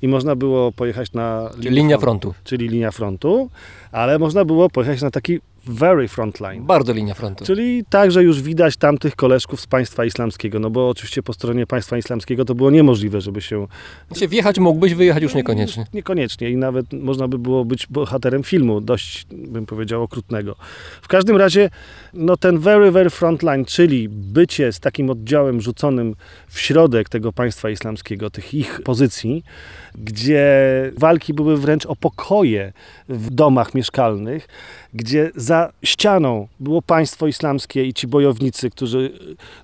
[0.01, 2.33] i można było pojechać na Czyli linia frontu.
[2.43, 3.49] czyli linia frontu,
[3.91, 6.63] ale można było pojechać na taki very frontline.
[6.63, 7.45] Bardzo linia frontu.
[7.45, 11.97] Czyli także już widać tamtych koleżków z państwa islamskiego, no bo oczywiście po stronie państwa
[11.97, 13.67] islamskiego to było niemożliwe, żeby się
[14.15, 15.85] Się wjechać mógłbyś, wyjechać już niekoniecznie.
[15.93, 20.55] Niekoniecznie i nawet można by było być bohaterem filmu, dość bym powiedział okrutnego.
[21.01, 21.69] W każdym razie,
[22.13, 26.15] no ten very, very frontline, czyli bycie z takim oddziałem rzuconym
[26.47, 29.43] w środek tego państwa islamskiego, tych ich pozycji,
[29.95, 30.51] gdzie
[30.97, 32.73] walki były wręcz o pokoje
[33.09, 34.47] w domach mieszkalnych,
[34.93, 39.11] gdzie za ścianą było państwo islamskie i ci bojownicy, którzy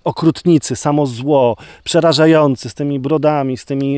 [0.03, 3.97] okrutnicy, samo zło, przerażający, z tymi brodami, z tymi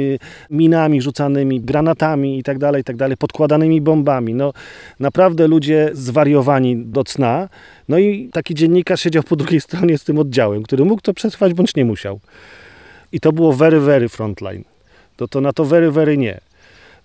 [0.50, 4.34] minami rzucanymi, granatami i tak dalej, i tak podkładanymi bombami.
[4.34, 4.54] No
[5.00, 7.50] naprawdę ludzie zwariowani do cna.
[7.90, 11.54] No i taki dziennikarz siedział po drugiej stronie z tym oddziałem, który mógł to przetrwać
[11.54, 12.20] bądź nie musiał.
[13.12, 14.64] I to było very, very frontline.
[15.18, 16.42] To, to na to very, very nie.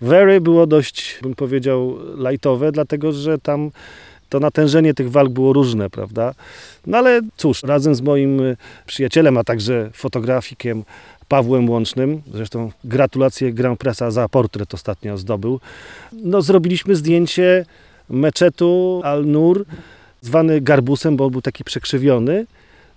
[0.01, 1.99] Very było dość, bym powiedział,
[2.31, 3.71] lightowe, dlatego że tam
[4.29, 6.35] to natężenie tych walk było różne, prawda?
[6.87, 10.85] No ale cóż, razem z moim y, przyjacielem, a także fotografikiem
[11.29, 15.61] Pawłem Łącznym, zresztą gratulacje Grand Pressa za portret ostatnio zdobył,
[16.13, 17.67] no zrobiliśmy zdjęcie
[18.11, 19.65] meczetu Al-Nur,
[20.21, 22.47] zwany Garbusem, bo był taki przekrzywiony.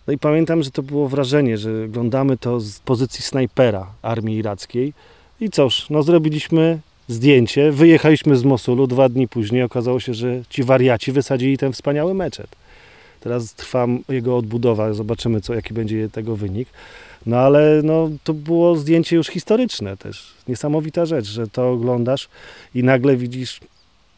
[0.07, 4.93] No i pamiętam, że to było wrażenie, że oglądamy to z pozycji snajpera armii irackiej
[5.41, 10.63] I cóż, no zrobiliśmy zdjęcie, wyjechaliśmy z Mosulu, dwa dni później okazało się, że ci
[10.63, 12.47] wariaci wysadzili ten wspaniały meczet.
[13.19, 16.69] Teraz trwa jego odbudowa, zobaczymy co, jaki będzie tego wynik.
[17.25, 20.33] No ale no, to było zdjęcie już historyczne też.
[20.47, 22.29] Niesamowita rzecz, że to oglądasz
[22.75, 23.59] i nagle widzisz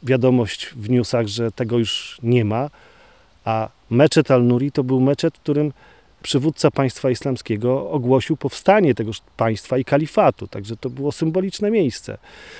[0.03, 2.69] wiadomość w newsach, że tego już nie ma,
[3.45, 5.73] a meczet al-Nuri to był meczet, w którym
[6.21, 12.17] przywódca państwa islamskiego ogłosił powstanie tegoż państwa i kalifatu, także to było symboliczne miejsce.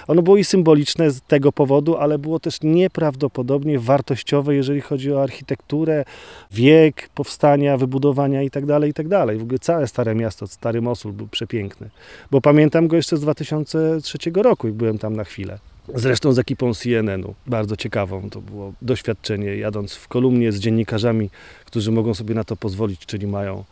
[0.08, 5.24] Ono było i symboliczne z tego powodu, ale było też nieprawdopodobnie wartościowe, jeżeli chodzi o
[5.24, 6.06] architekturę,
[6.52, 9.38] wiek powstania, wybudowania itd., itd.
[9.38, 11.90] W ogóle całe Stare Miasto, Stary Mosul był przepiękny,
[12.32, 15.71] bo pamiętam go jeszcze z 2003 roku, jak byłem tam na chwilę.
[15.96, 17.36] Zresztą z ekipą CNN-u.
[17.48, 21.30] Bardzo ciekawą to było doświadczenie, jadąc w kolumnie z dziennikarzami,
[21.66, 23.64] którzy mogą sobie na to pozwolić, czyli mają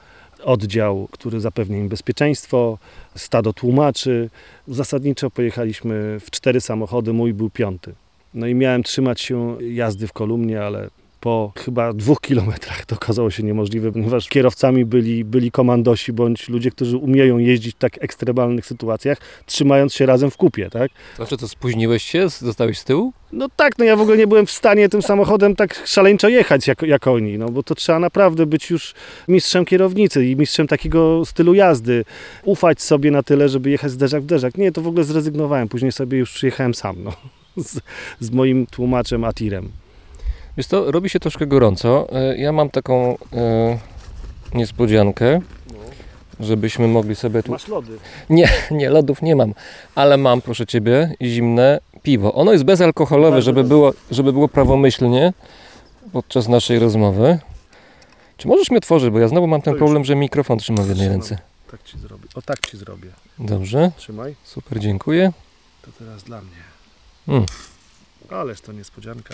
[0.43, 2.77] oddział, który zapewnia im bezpieczeństwo,
[3.15, 4.29] stado tłumaczy.
[4.67, 7.93] Zasadniczo pojechaliśmy w cztery samochody, mój był piąty.
[8.33, 13.31] No i miałem trzymać się jazdy w kolumnie, ale po chyba dwóch kilometrach to okazało
[13.31, 18.65] się niemożliwe, ponieważ kierowcami byli, byli komandosi bądź ludzie, którzy umieją jeździć w tak ekstremalnych
[18.65, 20.91] sytuacjach, trzymając się razem w kupie, tak?
[21.15, 22.29] Znaczy to spóźniłeś się?
[22.29, 23.13] Zostałeś z tyłu?
[23.31, 26.67] No tak, no ja w ogóle nie byłem w stanie tym samochodem tak szaleńczo jechać
[26.67, 28.93] jak, jak oni, no bo to trzeba naprawdę być już
[29.27, 32.05] mistrzem kierownicy i mistrzem takiego stylu jazdy.
[32.43, 34.57] Ufać sobie na tyle, żeby jechać z derzak w derzak.
[34.57, 35.69] Nie, to w ogóle zrezygnowałem.
[35.69, 37.13] Później sobie już przyjechałem sam, no.
[37.57, 37.79] Z,
[38.19, 39.71] z moim tłumaczem Atirem.
[40.59, 42.07] Wiesz to robi się troszkę gorąco.
[42.11, 43.77] E, Ja mam taką e,
[44.53, 45.41] niespodziankę,
[46.39, 47.51] żebyśmy mogli sobie tu...
[47.51, 47.97] Masz lody.
[48.71, 49.53] Nie, lodów nie mam,
[49.95, 52.33] ale mam, proszę Ciebie, zimne piwo.
[52.33, 55.33] Ono jest bezalkoholowe, żeby było, żeby było prawomyślnie
[56.13, 57.39] podczas naszej rozmowy.
[58.37, 59.79] Czy możesz mi otworzyć, bo ja znowu mam ten już.
[59.79, 61.21] problem, że mikrofon trzymam w jednej Trzymam.
[61.21, 61.37] ręce.
[61.71, 62.27] Tak ci zrobię.
[62.35, 63.09] O tak ci zrobię.
[63.39, 64.35] Dobrze, Trzymaj.
[64.43, 65.31] super, dziękuję.
[65.81, 66.61] To teraz dla mnie.
[67.27, 67.45] Mm.
[68.29, 69.33] Ależ to niespodzianka.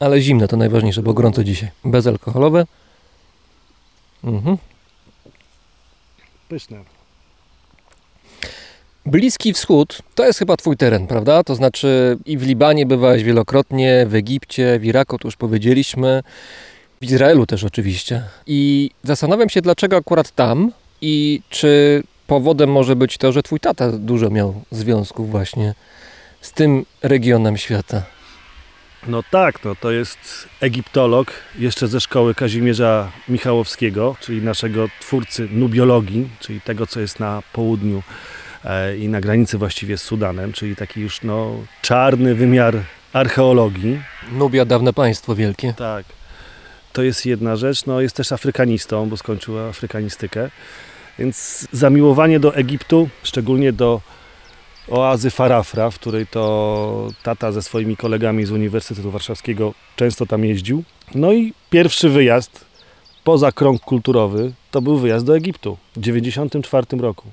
[0.00, 1.70] Ale zimne to najważniejsze, bo gorąco dzisiaj.
[1.84, 2.66] Bezalkoholowe.
[4.24, 4.58] Mhm.
[6.48, 6.84] Pyszne.
[9.06, 11.44] Bliski Wschód to jest chyba Twój teren, prawda?
[11.44, 16.22] To znaczy i w Libanie bywałeś wielokrotnie, w Egipcie, w Iraku, to już powiedzieliśmy,
[17.00, 18.22] w Izraelu też oczywiście.
[18.46, 23.92] I zastanawiam się, dlaczego akurat tam i czy powodem może być to, że Twój tata
[23.92, 25.74] dużo miał związków właśnie
[26.40, 28.02] z tym regionem świata.
[29.06, 36.28] No tak, no to jest egiptolog jeszcze ze szkoły Kazimierza Michałowskiego, czyli naszego twórcy nubiologii,
[36.40, 38.02] czyli tego, co jest na południu
[38.64, 41.50] e, i na granicy właściwie z Sudanem, czyli taki już no,
[41.82, 42.74] czarny wymiar
[43.12, 44.00] archeologii.
[44.32, 45.74] Nubia, dawne państwo wielkie.
[45.76, 46.04] Tak.
[46.92, 47.86] To jest jedna rzecz.
[47.86, 50.50] No, jest też afrykanistą, bo skończył afrykanistykę.
[51.18, 54.00] Więc zamiłowanie do Egiptu, szczególnie do
[54.90, 60.84] oazy Farafra, w której to tata ze swoimi kolegami z Uniwersytetu Warszawskiego często tam jeździł.
[61.14, 62.64] No i pierwszy wyjazd
[63.24, 67.24] poza krąg kulturowy to był wyjazd do Egiptu w 1994 roku.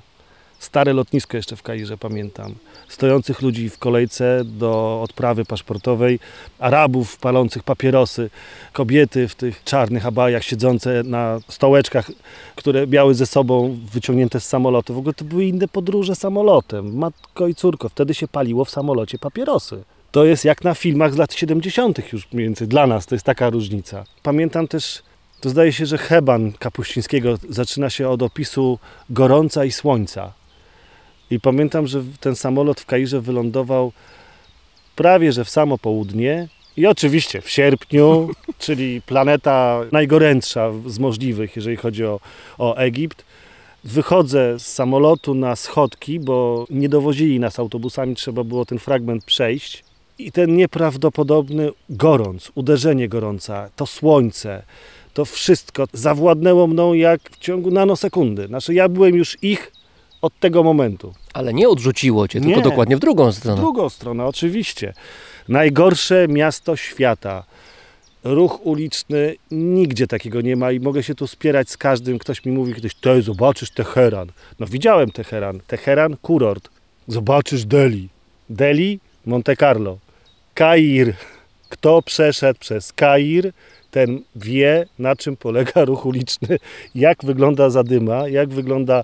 [0.66, 2.54] Stare lotnisko jeszcze w Kairze pamiętam.
[2.88, 6.18] Stojących ludzi w kolejce do odprawy paszportowej,
[6.58, 8.30] Arabów palących papierosy,
[8.72, 12.10] kobiety w tych czarnych abajach siedzące na stołeczkach,
[12.56, 14.94] które miały ze sobą wyciągnięte z samolotu.
[14.94, 16.96] W ogóle to były inne podróże samolotem.
[16.96, 19.82] Matko i córko, wtedy się paliło w samolocie papierosy.
[20.12, 22.12] To jest jak na filmach z lat 70.
[22.12, 22.68] już mniej więcej.
[22.68, 24.04] Dla nas to jest taka różnica.
[24.22, 25.02] Pamiętam też,
[25.40, 28.78] to zdaje się, że Heban Kapuścińskiego zaczyna się od opisu
[29.10, 30.32] gorąca i słońca.
[31.30, 33.92] I pamiętam, że ten samolot w Kairze wylądował
[34.96, 41.76] prawie że w samo południe i oczywiście w sierpniu, czyli planeta najgorętsza z możliwych, jeżeli
[41.76, 42.20] chodzi o,
[42.58, 43.24] o Egipt.
[43.84, 49.84] Wychodzę z samolotu na schodki, bo nie dowozili nas autobusami, trzeba było ten fragment przejść.
[50.18, 54.62] I ten nieprawdopodobny gorąc, uderzenie gorąca, to słońce,
[55.14, 58.46] to wszystko zawładnęło mną jak w ciągu nanosekundy.
[58.46, 59.72] Znaczy ja byłem już ich
[60.26, 61.14] od tego momentu.
[61.34, 62.62] Ale nie odrzuciło Cię, tylko Nie.
[62.62, 63.60] dokładnie w drugą W stronę.
[63.60, 64.94] drugą stronę, oczywiście.
[65.48, 67.44] Najgorsze miasto świata.
[68.24, 72.18] Ruch uliczny, nigdzie takiego nie ma i mogę się tu spierać z każdym.
[72.18, 74.28] Ktoś mi mówi kiedyś, ty zobaczysz Teheran.
[74.60, 75.60] No widziałem Teheran.
[75.66, 76.68] Teheran, kurort.
[77.08, 78.08] Zobaczysz Delhi.
[78.50, 79.98] Delhi, Monte Carlo.
[80.54, 81.14] Kair.
[81.68, 83.52] Kto przeszedł przez Kair,
[83.90, 86.56] ten wie, na czym polega ruch uliczny,
[86.94, 89.02] jak wygląda zadyma, jak wygląda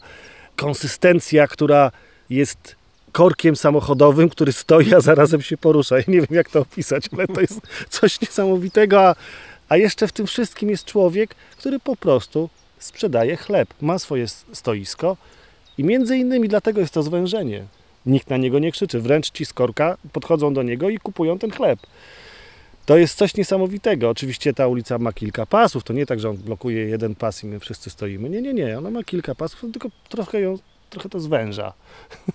[0.56, 1.90] konsystencja, która
[2.30, 2.76] jest
[3.12, 5.96] korkiem samochodowym, który stoi, a zarazem się porusza.
[5.96, 9.08] Ja nie wiem, jak to opisać, ale to jest coś niesamowitego.
[9.08, 9.14] A,
[9.68, 13.68] a jeszcze w tym wszystkim jest człowiek, który po prostu sprzedaje chleb.
[13.80, 15.16] Ma swoje stoisko
[15.78, 17.64] i między innymi dlatego jest to zwężenie.
[18.06, 21.50] Nikt na niego nie krzyczy, wręcz ci z korka podchodzą do niego i kupują ten
[21.50, 21.78] chleb.
[22.86, 24.10] To jest coś niesamowitego.
[24.10, 27.46] Oczywiście ta ulica ma kilka pasów, to nie tak, że on blokuje jeden pas i
[27.46, 28.30] my wszyscy stoimy.
[28.30, 30.58] Nie, nie, nie, ona ma kilka pasów, tylko trochę ją,
[30.90, 31.72] trochę to zwęża.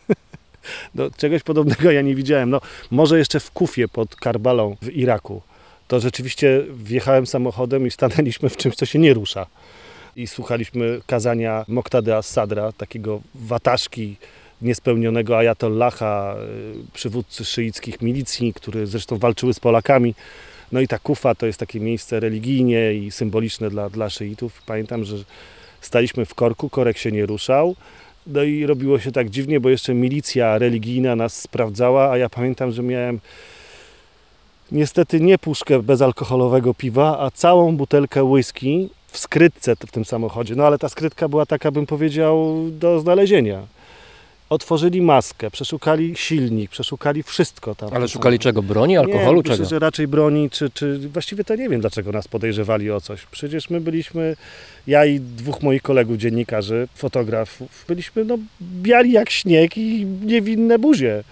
[0.95, 2.49] No, czegoś podobnego ja nie widziałem.
[2.49, 5.41] No, może jeszcze w Kufie pod Karbalą w Iraku.
[5.87, 9.45] To rzeczywiście wjechałem samochodem i stanęliśmy w czymś, co się nie rusza.
[10.15, 14.15] I słuchaliśmy kazania Moktady As-Sadra, takiego wataszki
[14.61, 16.35] niespełnionego ajatollaha,
[16.89, 20.15] y, przywódcy szyickich milicji, który zresztą walczyły z Polakami.
[20.71, 24.61] No i ta Kufa to jest takie miejsce religijnie i symboliczne dla, dla szyitów.
[24.65, 25.15] Pamiętam, że
[25.81, 27.75] staliśmy w korku, korek się nie ruszał.
[28.27, 32.71] No i robiło się tak dziwnie, bo jeszcze milicja religijna nas sprawdzała, a ja pamiętam,
[32.71, 33.19] że miałem
[34.71, 40.55] niestety nie puszkę bezalkoholowego piwa, a całą butelkę whisky w skrytce w tym samochodzie.
[40.55, 43.76] No ale ta skrytka była taka, bym powiedział, do znalezienia.
[44.49, 47.89] Otworzyli maskę, przeszukali silnik, przeszukali wszystko tam.
[47.93, 48.63] Ale szukali czego?
[48.63, 49.53] Broni, alkoholu, nie, czego?
[49.53, 53.25] Myślę, że raczej broni, czy, czy właściwie to nie wiem, dlaczego nas podejrzewali o coś.
[53.25, 54.35] Przecież my byliśmy,
[54.87, 61.23] ja i dwóch moich kolegów dziennikarzy, fotografów, byliśmy no, biali jak śnieg i niewinne buzie.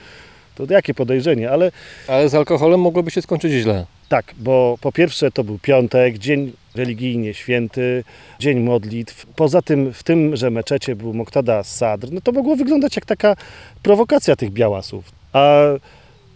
[0.56, 1.72] To jakie podejrzenie, ale
[2.08, 3.86] Ale z alkoholem mogłoby się skończyć źle.
[4.10, 8.04] tak, bo po pierwsze to był piątek, dzień religijnie święty,
[8.40, 9.26] dzień modlitw.
[9.26, 13.36] Poza tym w tym, że meczecie był Moktada Sadr, no to mogło wyglądać jak taka
[13.84, 15.12] prowokacja tych białasów.
[15.34, 15.62] A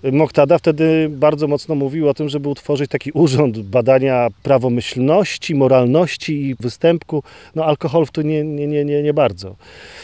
[0.04, 6.56] Moktada wtedy bardzo mocno mówił o tym, żeby utworzyć taki urząd badania prawomyślności, moralności i
[6.56, 7.24] występku.
[7.56, 9.56] No alkohol w tu nie, nie, nie, nie, nie bardzo.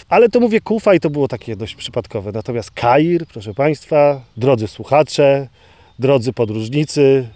[0.10, 2.32] Ale to mówię Kufa i to było takie dość przypadkowe.
[2.32, 5.48] Natomiast Kair, proszę Państwa, drodzy słuchacze,
[6.00, 7.28] drodzy podróżnicy,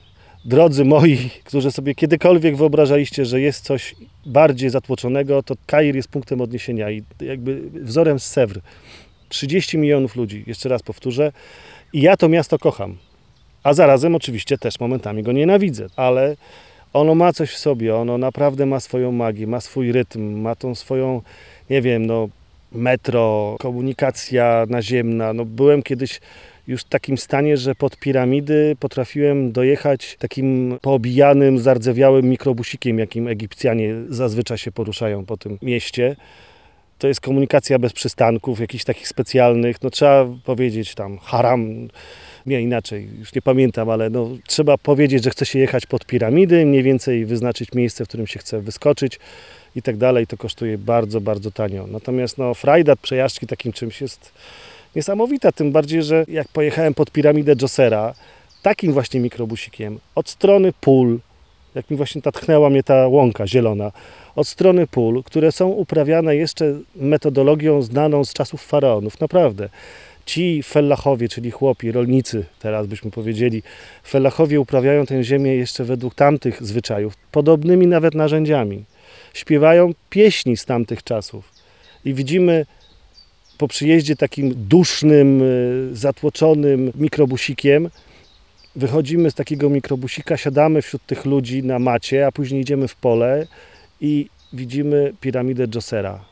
[0.45, 3.95] drodzy moi, którzy sobie kiedykolwiek wyobrażaliście, że jest coś
[4.25, 8.61] bardziej zatłoczonego, to Kair jest punktem odniesienia i jakby wzorem z Sewr.
[9.29, 11.31] 30 milionów ludzi, jeszcze raz powtórzę,
[11.93, 12.97] i ja to miasto kocham.
[13.63, 16.35] A zarazem oczywiście też momentami go nienawidzę, ale
[16.93, 20.75] ono ma coś w sobie, ono naprawdę ma swoją magię, ma swój rytm, ma tą
[20.75, 21.21] swoją,
[21.69, 22.29] nie wiem, no
[22.71, 25.33] metro, komunikacja naziemna.
[25.33, 26.19] No byłem kiedyś
[26.67, 33.95] już w takim stanie, że pod piramidy potrafiłem dojechać takim poobijanym, zardzewiałym mikrobusikiem, jakim Egipcjanie
[34.09, 36.15] zazwyczaj się poruszają po tym mieście.
[36.99, 41.87] To jest komunikacja bez przystanków, jakichś takich specjalnych, no trzeba powiedzieć tam haram,
[42.45, 46.65] nie inaczej, już nie pamiętam, ale no, trzeba powiedzieć, że chce się jechać pod piramidy,
[46.65, 49.19] mniej więcej wyznaczyć miejsce, w którym się chce wyskoczyć
[49.75, 50.27] i tak dalej.
[50.27, 51.87] To kosztuje bardzo, bardzo tanio.
[51.87, 54.31] Natomiast no, frajda przejażdżki takim czymś jest
[54.95, 58.13] niesamowita, tym bardziej, że jak pojechałem pod piramidę Josera,
[58.61, 61.19] takim właśnie mikrobusikiem, od strony pól,
[61.75, 63.91] jak mi właśnie tatchnęła mnie ta łąka zielona,
[64.35, 69.69] od strony pól, które są uprawiane jeszcze metodologią znaną z czasów faraonów, naprawdę.
[70.25, 73.63] Ci fellachowie, czyli chłopi, rolnicy, teraz byśmy powiedzieli,
[74.07, 78.83] fellachowie uprawiają tę ziemię jeszcze według tamtych zwyczajów, podobnymi nawet narzędziami.
[79.33, 81.51] Śpiewają pieśni z tamtych czasów.
[82.05, 82.65] I widzimy
[83.57, 87.89] po przyjeździe takim dusznym, y, zatłoczonym mikrobusikiem,
[88.79, 93.47] wychodzimy z takiego mikrobusika, siadamy wśród tych ludzi na macie, a później idziemy w pole
[94.01, 96.25] i widzimy piramidę Josera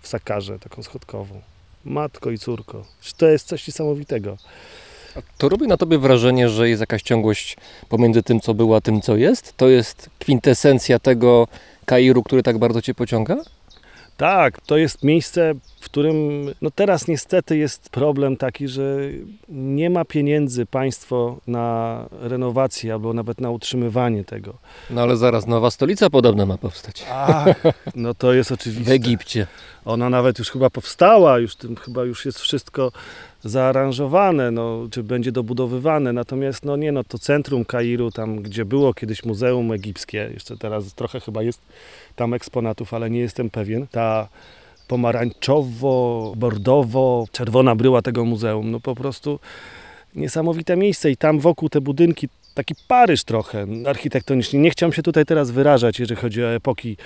[0.00, 1.40] w Sakarze, taką schodkową.
[1.84, 2.84] Matko i córko.
[3.16, 4.36] To jest coś niesamowitego.
[5.38, 7.56] To robi na tobie wrażenie, że jest jakaś ciągłość
[7.88, 9.56] pomiędzy tym, co było, a tym, co jest?
[9.56, 11.48] To jest kwintesencja tego
[11.84, 13.36] Kairu, który tak bardzo cię pociąga?
[14.18, 16.16] Tak, to jest miejsce, w którym
[16.62, 18.98] no teraz niestety jest problem taki, że
[19.48, 24.54] nie ma pieniędzy państwo na renowację albo nawet na utrzymywanie tego.
[24.90, 27.04] No ale zaraz nowa stolica podobna ma powstać.
[27.10, 27.46] Ach,
[27.94, 28.92] no to jest W oczywiste.
[28.92, 29.46] Egipcie.
[29.84, 32.92] Ona nawet już chyba powstała, już tym chyba już jest wszystko
[33.44, 36.12] zaaranżowane, no, czy będzie dobudowywane.
[36.12, 40.94] Natomiast no nie, no to centrum Kairu, tam gdzie było kiedyś Muzeum Egipskie, jeszcze teraz
[40.94, 41.60] trochę chyba jest
[42.16, 43.86] tam eksponatów, ale nie jestem pewien.
[43.86, 44.28] Ta
[44.88, 49.38] pomarańczowo, bordowo, czerwona bryła tego muzeum, no po prostu
[50.14, 54.60] niesamowite miejsce i tam wokół te budynki, taki Paryż trochę architektonicznie.
[54.60, 56.96] Nie chciałem się tutaj teraz wyrażać, jeżeli chodzi o epoki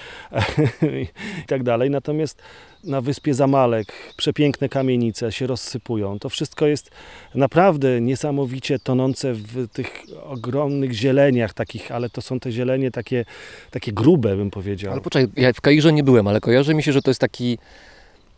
[1.03, 1.91] i tak dalej.
[1.91, 2.43] Natomiast
[2.85, 6.19] na wyspie Zamalek przepiękne kamienice się rozsypują.
[6.19, 6.91] To wszystko jest
[7.35, 13.25] naprawdę niesamowicie tonące w tych ogromnych zieleniach takich, ale to są te zielenie takie,
[13.71, 14.93] takie grube, bym powiedział.
[14.93, 17.59] Ale poczekaj, ja w Kairze nie byłem, ale kojarzy mi się, że to jest taki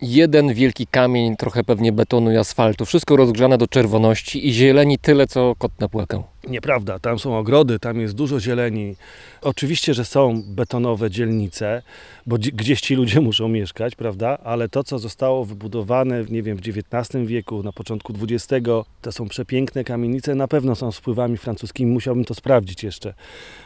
[0.02, 2.84] jeden wielki kamień, trochę pewnie betonu i asfaltu.
[2.84, 6.33] Wszystko rozgrzane do czerwoności i zieleni tyle, co kot napłakał.
[6.48, 8.96] Nieprawda, tam są ogrody, tam jest dużo zieleni.
[9.42, 11.82] Oczywiście, że są betonowe dzielnice,
[12.26, 14.38] bo gdzie- gdzieś ci ludzie muszą mieszkać, prawda?
[14.44, 18.66] Ale to, co zostało wybudowane, nie wiem, w XIX wieku, na początku XX,
[19.02, 23.14] to są przepiękne kamienice, na pewno są z wpływami francuskimi, musiałbym to sprawdzić jeszcze,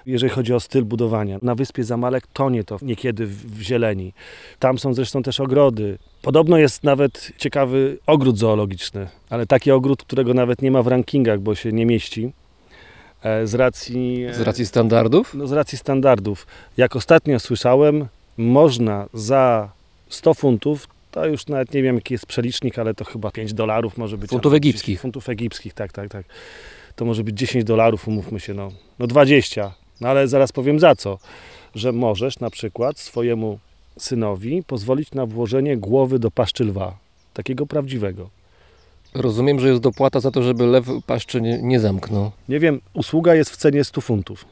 [0.06, 1.38] jeżeli chodzi o styl budowania.
[1.42, 4.12] Na wyspie Zamalek tonie to niekiedy w zieleni.
[4.58, 5.98] Tam są zresztą też ogrody.
[6.22, 11.40] Podobno jest nawet ciekawy ogród zoologiczny, ale taki ogród, którego nawet nie ma w rankingach,
[11.40, 12.32] bo się nie mieści.
[13.22, 15.34] E, Z racji, Z racji standardów?
[15.34, 16.46] no, z racji standardów.
[16.76, 18.06] Jak ostatnio słyszałem,
[18.38, 19.68] można za
[20.08, 23.98] 100 funtów, to już nawet nie wiem jaki jest przelicznik, ale to chyba 5 dolarów
[23.98, 24.30] może być.
[24.30, 25.00] Funtów albo 10 egipskich.
[25.00, 26.26] Funtów egipskich, tak, tak, tak.
[26.96, 29.74] To może być 10 dolarów, umówmy się, no, no 20.
[30.00, 31.18] No ale zaraz powiem za co.
[31.74, 33.58] Że możesz na przykład swojemu
[33.98, 36.96] synowi pozwolić na włożenie głowy do paszczy lwa.
[37.34, 38.30] Takiego prawdziwego.
[39.14, 42.30] Rozumiem, że jest dopłata za to, żeby lew paszczy nie, nie zamknął.
[42.48, 44.44] Nie wiem, usługa jest w cenie 100 funtów.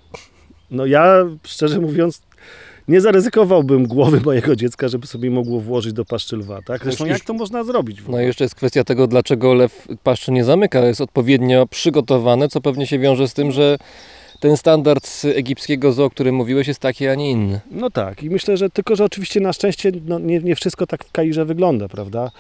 [0.71, 2.23] No ja, szczerze mówiąc,
[2.89, 6.85] nie zaryzykowałbym głowy mojego dziecka, żeby sobie mogło włożyć do paszczy lwa, tak?
[6.85, 7.99] Zresztą jak to można zrobić?
[8.09, 10.87] No i jeszcze jest kwestia tego, dlaczego lew paszczy nie zamyka.
[10.87, 13.79] Jest odpowiednio przygotowane, co pewnie się wiąże z tym, że
[14.41, 17.61] ten standard z egipskiego zoo, o którym mówiłeś, jest taki, a nie inny.
[17.71, 21.05] No tak, i myślę, że tylko, że oczywiście na szczęście no, nie, nie wszystko tak
[21.05, 22.31] w Kairze wygląda, prawda?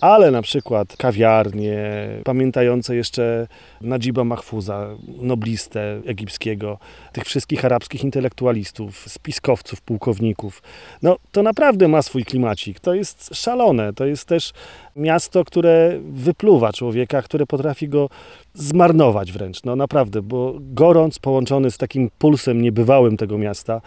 [0.00, 1.78] Ale na przykład kawiarnie,
[2.24, 3.46] pamiętające jeszcze
[3.80, 4.88] Nadziba Mahfuza,
[5.22, 6.78] noblistę egipskiego,
[7.12, 10.62] tych wszystkich arabskich intelektualistów, spiskowców, pułkowników,
[11.02, 12.80] no to naprawdę ma swój klimacik.
[12.80, 14.52] To jest szalone, to jest też
[14.96, 18.08] miasto, które wypluwa człowieka, które potrafi go
[18.54, 23.80] zmarnować wręcz, no naprawdę, bo gorąc połączony z takim pulsem niebywałym tego miasta,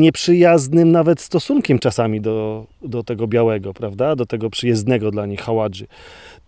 [0.00, 5.86] nieprzyjaznym nawet stosunkiem czasami do, do tego białego, prawda, do tego przyjezdnego dla nich haładży.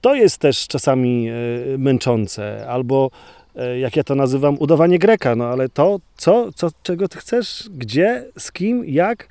[0.00, 1.32] To jest też czasami e,
[1.78, 3.10] męczące, albo
[3.56, 7.68] e, jak ja to nazywam, udawanie Greka, no ale to, co, co, czego ty chcesz,
[7.74, 9.28] gdzie, z kim, jak,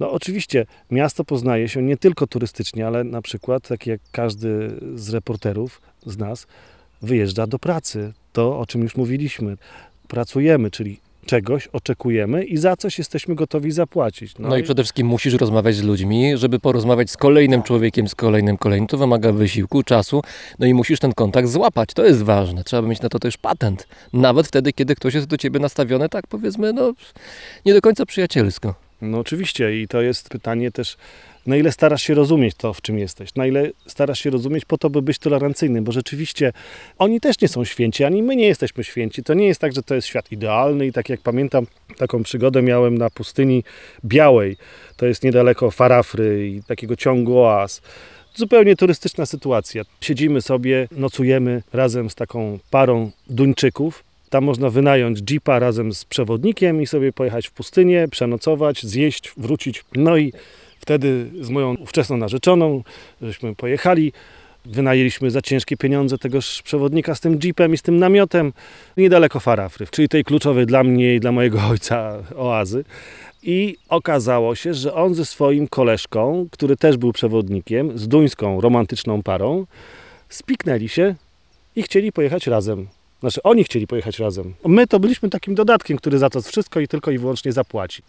[0.00, 5.10] no oczywiście miasto poznaje się nie tylko turystycznie, ale na przykład, tak jak każdy z
[5.10, 6.46] reporterów, z nas,
[7.02, 8.12] wyjeżdża do pracy.
[8.32, 9.56] To, o czym już mówiliśmy.
[10.08, 14.34] Pracujemy, czyli czegoś oczekujemy i za coś jesteśmy gotowi zapłacić.
[14.38, 18.56] No, i przede wszystkim musisz rozmawiać z ludźmi, żeby porozmawiać z kolejnym człowiekiem, z kolejnym,
[18.56, 18.86] kolejnym.
[18.86, 20.22] To wymaga wysiłku, czasu,
[20.58, 21.94] no i musisz ten kontakt złapać.
[21.94, 22.64] To jest ważne.
[22.64, 23.86] Trzeba mieć na to też patent.
[24.12, 26.92] Nawet wtedy, kiedy ktoś jest do ciebie nastawiony, tak powiedzmy, no
[27.66, 28.74] nie do końca przyjacielsko.
[29.02, 30.96] No oczywiście i to jest pytanie też,
[31.50, 34.78] na ile starasz się rozumieć to, w czym jesteś, na ile starasz się rozumieć po
[34.78, 36.52] to, by być tolerancyjnym, bo rzeczywiście
[36.98, 39.22] oni też nie są święci, ani my nie jesteśmy święci.
[39.22, 42.62] To nie jest tak, że to jest świat idealny i tak jak pamiętam, taką przygodę
[42.62, 43.64] miałem na pustyni
[44.04, 44.56] Białej,
[44.96, 47.82] to jest niedaleko Farafry i takiego ciągu oaz.
[48.34, 49.82] Zupełnie turystyczna sytuacja.
[50.00, 54.04] Siedzimy sobie, nocujemy razem z taką parą Duńczyków.
[54.30, 59.84] Tam można wynająć jeepa razem z przewodnikiem i sobie pojechać w pustynię, przenocować, zjeść, wrócić.
[59.94, 60.32] No i
[60.80, 62.82] wtedy z moją ówczesną narzeczoną
[63.22, 64.12] żeśmy pojechali.
[64.64, 68.52] Wynajęliśmy za ciężkie pieniądze tegoż przewodnika z tym jeepem i z tym namiotem
[68.96, 72.84] niedaleko Farafry, czyli tej kluczowej dla mnie i dla mojego ojca oazy.
[73.42, 79.22] I okazało się, że on ze swoim koleżką, który też był przewodnikiem, z duńską romantyczną
[79.22, 79.66] parą,
[80.28, 81.14] spiknęli się
[81.76, 82.86] i chcieli pojechać razem.
[83.20, 84.54] Znaczy, oni chcieli pojechać razem.
[84.66, 88.02] My to byliśmy takim dodatkiem, który za to wszystko i tylko i wyłącznie zapłaci.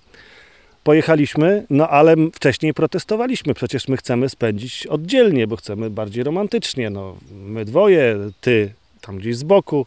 [0.84, 3.54] Pojechaliśmy, no ale wcześniej protestowaliśmy.
[3.54, 6.90] Przecież my chcemy spędzić oddzielnie, bo chcemy bardziej romantycznie.
[6.90, 9.86] No, my dwoje, ty tam gdzieś z boku.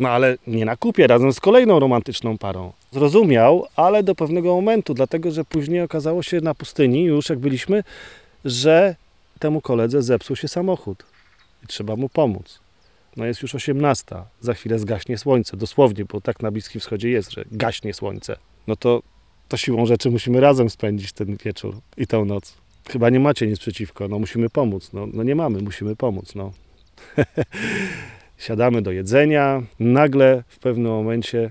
[0.00, 2.72] No ale nie na kupie, razem z kolejną romantyczną parą.
[2.92, 7.84] Zrozumiał, ale do pewnego momentu, dlatego że później okazało się na pustyni, już jak byliśmy,
[8.44, 8.96] że
[9.38, 11.04] temu koledze zepsuł się samochód
[11.64, 12.60] i trzeba mu pomóc.
[13.16, 17.30] No jest już 18, za chwilę zgaśnie słońce, dosłownie, bo tak na Bliskim Wschodzie jest,
[17.30, 18.36] że gaśnie słońce.
[18.66, 19.02] No to,
[19.48, 22.54] to siłą rzeczy musimy razem spędzić ten wieczór i tę noc.
[22.88, 24.92] Chyba nie macie nic przeciwko, no musimy pomóc.
[24.92, 26.52] No, no nie mamy, musimy pomóc, no.
[28.38, 31.50] Siadamy do jedzenia, nagle w pewnym momencie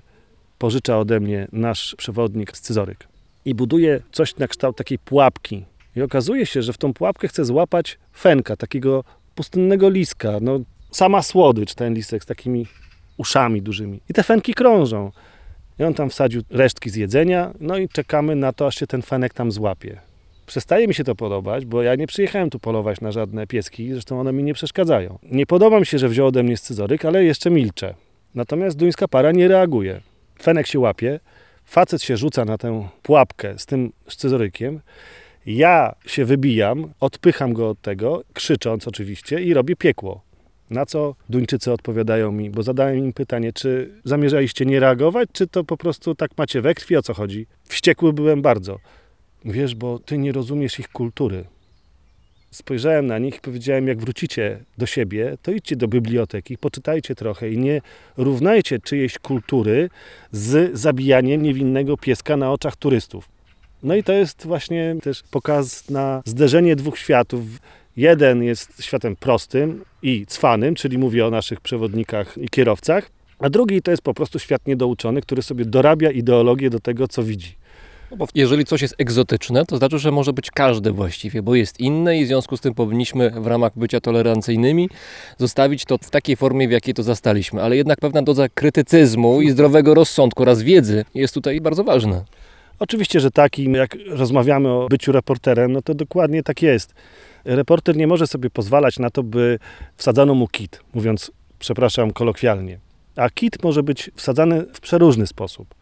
[0.58, 3.08] pożycza ode mnie nasz przewodnik scyzoryk
[3.46, 5.66] i buduje coś na kształt takiej pułapki.
[5.96, 9.04] I okazuje się, że w tą pułapkę chce złapać fenka, takiego
[9.36, 10.32] pustynnego liska.
[10.42, 10.60] No,
[10.92, 12.68] sama słodycz, ten lisek z takimi
[13.18, 14.00] uszami dużymi.
[14.10, 15.12] I te fenki krążą.
[15.80, 19.02] I on tam wsadził resztki z jedzenia, no i czekamy na to, aż się ten
[19.02, 20.02] fenek tam złapie.
[20.46, 24.20] Przestaje mi się to podobać, bo ja nie przyjechałem tu polować na żadne pieski, zresztą
[24.20, 25.20] one mi nie przeszkadzają.
[25.24, 27.94] Nie podoba mi się, że wziął ode mnie scyzoryk, ale jeszcze milczę.
[28.36, 30.02] Natomiast duńska para nie reaguje.
[30.42, 31.20] Fenek się łapie,
[31.66, 34.80] facet się rzuca na tę pułapkę z tym scyzorykiem,
[35.48, 40.27] ja się wybijam, odpycham go od tego, krzycząc oczywiście i robię piekło.
[40.70, 45.64] Na co Duńczycy odpowiadają mi, bo zadałem im pytanie, czy zamierzaliście nie reagować, czy to
[45.64, 47.48] po prostu tak macie we krwi, o co chodzi?
[47.64, 48.80] Wściekły byłem bardzo.
[49.46, 51.46] Wiesz, bo ty nie rozumiesz ich kultury.
[52.52, 57.50] Spojrzałem na nich i powiedziałem, jak wrócicie do siebie, to idźcie do biblioteki, poczytajcie trochę
[57.50, 57.82] i nie
[58.18, 59.90] równajcie czyjejś kultury
[60.32, 63.30] z zabijaniem niewinnego pieska na oczach turystów.
[63.84, 67.42] No i to jest właśnie też pokaz na zderzenie dwóch światów.
[67.98, 73.82] Jeden jest światem prostym i cwanym, czyli mówię o naszych przewodnikach i kierowcach, a drugi
[73.82, 77.56] to jest po prostu świat niedouczony, który sobie dorabia ideologię do tego, co widzi.
[78.12, 81.80] No bo jeżeli coś jest egzotyczne, to znaczy, że może być każde właściwie, bo jest
[81.80, 84.90] inne i w związku z tym powinniśmy w ramach bycia tolerancyjnymi
[85.38, 87.62] zostawić to w takiej formie, w jakiej to zastaliśmy.
[87.62, 92.24] Ale jednak pewna doza krytycyzmu i zdrowego rozsądku oraz wiedzy jest tutaj bardzo ważna.
[92.80, 96.94] Oczywiście, że tak i jak rozmawiamy o byciu reporterem, no to dokładnie tak jest.
[97.46, 99.60] Reporter nie może sobie pozwalać na to, by
[99.96, 102.80] wsadzano mu kit, mówiąc, przepraszam, kolokwialnie.
[103.16, 105.76] A kit może być wsadzany w przeróżny sposób.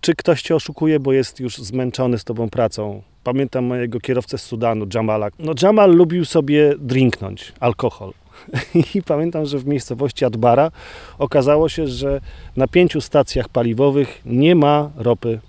[0.00, 3.02] Czy ktoś cię oszukuje, bo jest już zmęczony z tobą pracą?
[3.24, 5.28] Pamiętam mojego kierowcę z Sudanu, Jamala.
[5.38, 8.12] No Jamal lubił sobie drinknąć alkohol.
[8.94, 10.70] I pamiętam, że w miejscowości Adbara
[11.18, 12.20] okazało się, że
[12.56, 15.40] na pięciu stacjach paliwowych nie ma ropy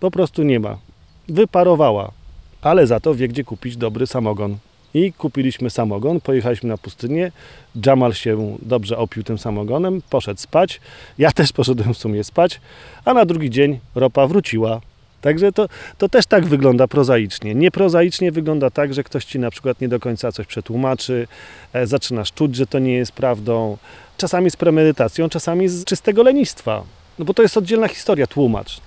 [0.00, 0.78] po prostu nie ma.
[1.28, 2.10] Wyparowała,
[2.62, 4.56] ale za to wie, gdzie kupić dobry samogon.
[4.94, 7.32] I kupiliśmy samogon, pojechaliśmy na pustynię.
[7.86, 10.80] Jamal się dobrze opił tym samogonem, poszedł spać.
[11.18, 12.60] Ja też poszedłem w sumie spać,
[13.04, 14.80] a na drugi dzień ropa wróciła.
[15.20, 15.68] Także to,
[15.98, 17.54] to też tak wygląda prozaicznie.
[17.54, 21.28] Nieprozaicznie wygląda tak, że ktoś ci na przykład nie do końca coś przetłumaczy,
[21.72, 23.76] e, zaczynasz czuć, że to nie jest prawdą.
[24.16, 26.82] Czasami z premedytacją, czasami z czystego lenistwa.
[27.18, 28.80] No bo to jest oddzielna historia, tłumacz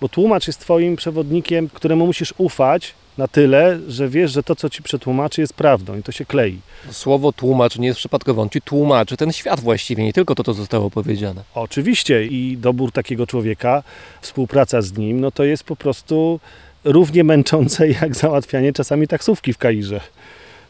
[0.00, 4.70] bo tłumacz jest twoim przewodnikiem, któremu musisz ufać na tyle, że wiesz, że to, co
[4.70, 6.58] ci przetłumaczy, jest prawdą i to się klei.
[6.90, 10.54] Słowo tłumacz nie jest przypadkowe, on ci tłumaczy ten świat właściwie, nie tylko to, co
[10.54, 11.42] zostało powiedziane.
[11.54, 13.82] Oczywiście i dobór takiego człowieka,
[14.20, 16.40] współpraca z nim, no to jest po prostu
[16.84, 20.00] równie męczące jak załatwianie czasami taksówki w Kairze.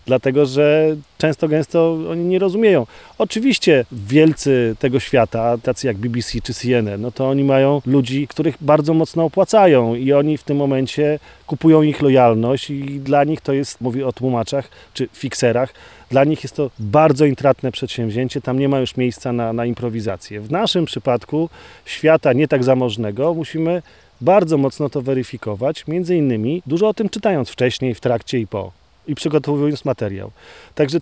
[0.06, 2.86] Dlatego, że często gęsto oni nie rozumieją.
[3.18, 8.56] Oczywiście wielcy tego świata, tacy jak BBC czy CNN, no to oni mają ludzi, których
[8.60, 13.52] bardzo mocno opłacają i oni w tym momencie kupują ich lojalność i dla nich to
[13.52, 15.74] jest, mówię o tłumaczach czy fikserach,
[16.10, 20.40] dla nich jest to bardzo intratne przedsięwzięcie, tam nie ma już miejsca na, na improwizację.
[20.40, 21.48] W naszym przypadku
[21.84, 23.82] świata nie tak zamożnego musimy
[24.20, 28.85] bardzo mocno to weryfikować, między innymi dużo o tym czytając wcześniej, w trakcie i po
[29.06, 30.30] i przygotowując materiał.
[30.74, 30.98] Także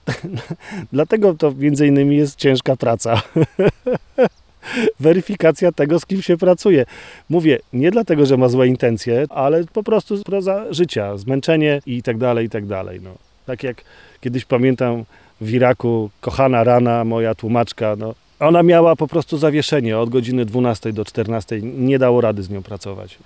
[0.93, 3.23] dlatego to między innymi jest ciężka praca.
[5.01, 6.85] Weryfikacja tego, z kim się pracuje.
[7.29, 12.19] Mówię, nie dlatego, że ma złe intencje, ale po prostu proza życia, zmęczenie i tak
[12.19, 13.01] dalej, i tak dalej.
[13.03, 13.11] No.
[13.47, 13.83] Tak jak
[14.21, 15.05] kiedyś pamiętam
[15.41, 20.93] w Iraku, kochana rana, moja tłumaczka, no, ona miała po prostu zawieszenie od godziny 12
[20.93, 23.19] do 14, nie dało rady z nią pracować.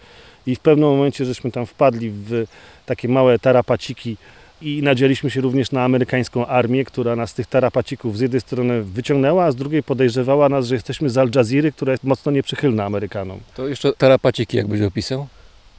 [0.47, 2.45] I w pewnym momencie żeśmy tam wpadli w
[2.87, 4.17] takie małe tarapaciki,
[4.63, 8.83] i nadzieliśmy się również na amerykańską armię, która nas z tych tarapacików z jednej strony
[8.83, 12.85] wyciągnęła, a z drugiej podejrzewała nas, że jesteśmy z Al Jazeera, która jest mocno nieprzychylna
[12.85, 13.41] Amerykanom.
[13.57, 15.27] To jeszcze tarapaciki, jakbyś opisał?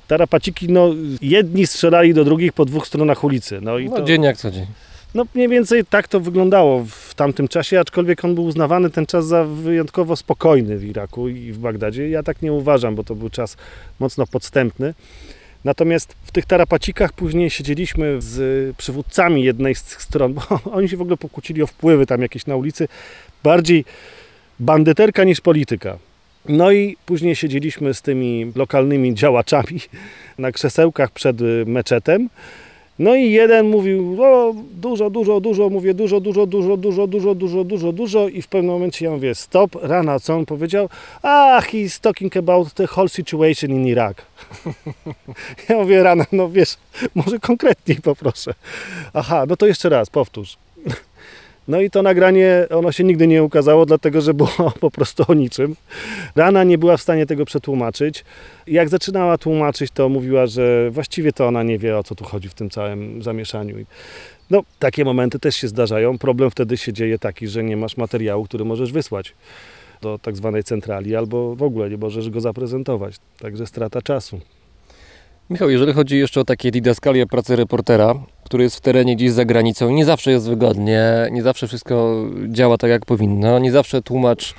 [0.07, 3.59] Tarapaciki, no jedni strzelali do drugich po dwóch stronach ulicy.
[3.61, 4.65] No, i No, to, dzień jak co dzień.
[5.15, 9.27] no mniej więcej tak to wyglądało w tamtym czasie, aczkolwiek on był uznawany ten czas
[9.27, 12.09] za wyjątkowo spokojny w Iraku i w Bagdadzie.
[12.09, 13.57] Ja tak nie uważam, bo to był czas
[13.99, 14.93] mocno podstępny.
[15.65, 20.41] Natomiast w tych tarapacikach później siedzieliśmy z przywódcami jednej z stron, bo
[20.77, 22.87] oni się w ogóle pokłócili o wpływy tam jakieś na ulicy.
[23.43, 23.85] Bardziej
[24.59, 25.97] bandyterka niż polityka.
[26.49, 29.79] No i później siedzieliśmy z tymi lokalnymi działaczami
[30.37, 32.29] na krzesełkach przed meczetem.
[32.99, 37.63] No i jeden mówił, o dużo, dużo, dużo, mówię dużo, dużo, dużo, dużo, dużo, dużo,
[37.63, 40.89] dużo, dużo i w pewnym momencie ja mówię stop, rana, co on powiedział?
[41.23, 44.15] Ah, he's talking about the whole situation in Iraq.
[45.69, 46.77] Ja mówię rana, no wiesz,
[47.15, 48.53] może konkretniej poproszę.
[49.13, 50.57] Aha, no to jeszcze raz, powtórz.
[51.69, 55.33] No i to nagranie, ono się nigdy nie ukazało, dlatego że było po prostu o
[55.33, 55.75] niczym.
[56.35, 58.25] Rana nie była w stanie tego przetłumaczyć.
[58.67, 62.49] Jak zaczynała tłumaczyć, to mówiła, że właściwie to ona nie wie, o co tu chodzi
[62.49, 63.75] w tym całym zamieszaniu.
[64.49, 66.17] No, takie momenty też się zdarzają.
[66.17, 69.35] Problem wtedy się dzieje taki, że nie masz materiału, który możesz wysłać
[70.01, 73.15] do tak zwanej centrali, albo w ogóle nie możesz go zaprezentować.
[73.39, 74.39] Także strata czasu.
[75.49, 79.45] Michał, jeżeli chodzi jeszcze o takie didaskalie pracy reportera, który jest w terenie gdzieś za
[79.45, 84.55] granicą, nie zawsze jest wygodnie, nie zawsze wszystko działa tak jak powinno, nie zawsze tłumacz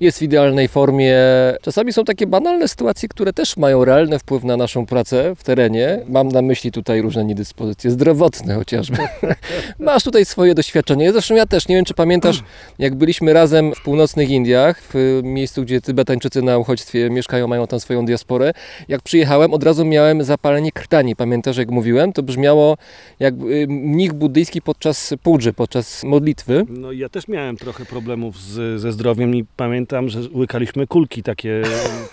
[0.00, 1.14] jest w idealnej formie.
[1.62, 6.00] Czasami są takie banalne sytuacje, które też mają realny wpływ na naszą pracę w terenie.
[6.08, 8.96] Mam na myśli tutaj różne niedyspozycje zdrowotne chociażby.
[9.78, 11.12] Masz tutaj swoje doświadczenie.
[11.12, 12.42] Zresztą ja też, nie wiem czy pamiętasz,
[12.78, 17.80] jak byliśmy razem w północnych Indiach, w miejscu, gdzie Tybetańczycy na uchodźstwie mieszkają, mają tam
[17.80, 18.52] swoją diasporę.
[18.88, 21.16] Jak przyjechałem, od razu miałem zapalenie krtani.
[21.16, 22.12] Pamiętasz, jak mówiłem?
[22.12, 22.76] To brzmiało
[23.20, 26.64] jak y, mnich buddyjski podczas pudży, podczas modlitwy.
[26.68, 31.62] No ja też miałem trochę problemów z, ze zdrowiem i pamiętam, że łykaliśmy kulki takie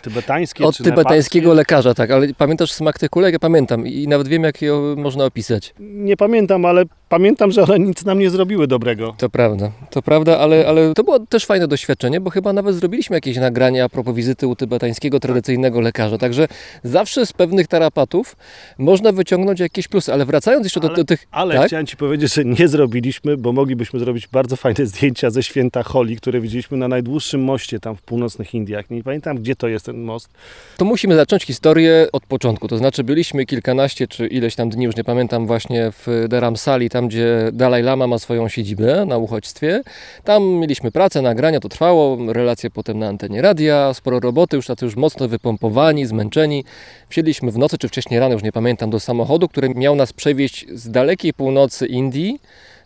[0.01, 1.73] tybetańskie Od tybetańskiego nepalskie.
[1.75, 3.33] lekarza, tak, ale pamiętasz smak tych kulek?
[3.33, 5.73] Ja pamiętam i nawet wiem, jak je można opisać.
[5.79, 9.15] Nie pamiętam, ale pamiętam, że one nic nam nie zrobiły dobrego.
[9.17, 13.17] To prawda, to prawda, ale, ale to było też fajne doświadczenie, bo chyba nawet zrobiliśmy
[13.17, 16.47] jakieś nagrania a propos wizyty u tybetańskiego tradycyjnego lekarza, także
[16.83, 18.35] zawsze z pewnych tarapatów
[18.77, 21.27] można wyciągnąć jakieś plusy, ale wracając jeszcze do, Ale- do tych...
[21.31, 21.67] Ale tak?
[21.67, 26.17] chciałem Ci powiedzieć, że nie zrobiliśmy, bo moglibyśmy zrobić bardzo fajne zdjęcia ze święta Holi,
[26.17, 28.89] które widzieliśmy na najdłuższym moście tam w północnych Indiach.
[28.89, 30.29] Nie pamiętam, gdzie to jest ten most.
[30.77, 32.67] To musimy zacząć historię od początku.
[32.67, 37.02] To znaczy, byliśmy kilkanaście czy ileś tam dni, już nie pamiętam, właśnie w Dharamsali, tam
[37.07, 39.81] gdzie Dalaj Lama ma swoją siedzibę na uchodźstwie.
[40.23, 44.85] Tam mieliśmy pracę, nagrania, to trwało, relacje potem na antenie radia, sporo roboty, już tacy
[44.85, 46.63] już mocno wypompowani, zmęczeni.
[47.09, 50.65] Wsiedliśmy w nocy czy wcześniej rano, już nie pamiętam, do samochodu, który miał nas przewieźć
[50.73, 52.39] z dalekiej północy Indii,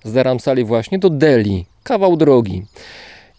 [0.03, 1.65] z Dharamsali właśnie, do Delhi.
[1.83, 2.65] Kawał drogi.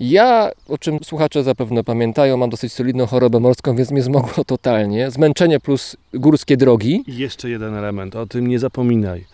[0.01, 5.11] Ja, o czym słuchacze zapewne pamiętają, mam dosyć solidną chorobę morską, więc mnie zmogło totalnie.
[5.11, 7.05] Zmęczenie plus górskie drogi.
[7.07, 9.25] I jeszcze jeden element, o tym nie zapominaj.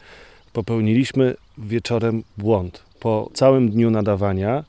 [0.55, 2.83] Popełniliśmy wieczorem błąd.
[3.01, 4.65] Po całym dniu nadawania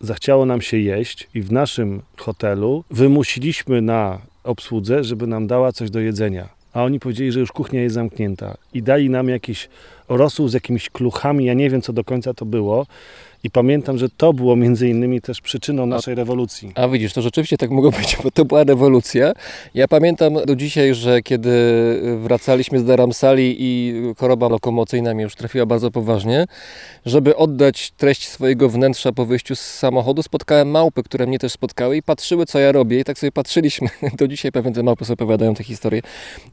[0.00, 5.90] zachciało nam się jeść i w naszym hotelu wymusiliśmy na obsłudze, żeby nam dała coś
[5.90, 6.48] do jedzenia.
[6.72, 9.68] A oni powiedzieli, że już kuchnia jest zamknięta i dali nam jakiś
[10.08, 12.86] rosół z jakimiś kluchami, ja nie wiem co do końca to było.
[13.44, 16.72] I pamiętam, że to było między innymi też przyczyną naszej rewolucji.
[16.74, 19.32] A widzisz, to rzeczywiście tak mogło być, bo to była rewolucja.
[19.74, 21.50] Ja pamiętam do dzisiaj, że kiedy
[22.18, 26.46] wracaliśmy z Dharamsali i choroba lokomocyjna mnie już trafiła bardzo poważnie,
[27.06, 31.96] żeby oddać treść swojego wnętrza po wyjściu z samochodu, spotkałem małpy, które mnie też spotkały
[31.96, 33.00] i patrzyły, co ja robię.
[33.00, 33.88] I tak sobie patrzyliśmy.
[34.18, 36.02] Do dzisiaj pewnie te małpy sobie opowiadają te historie.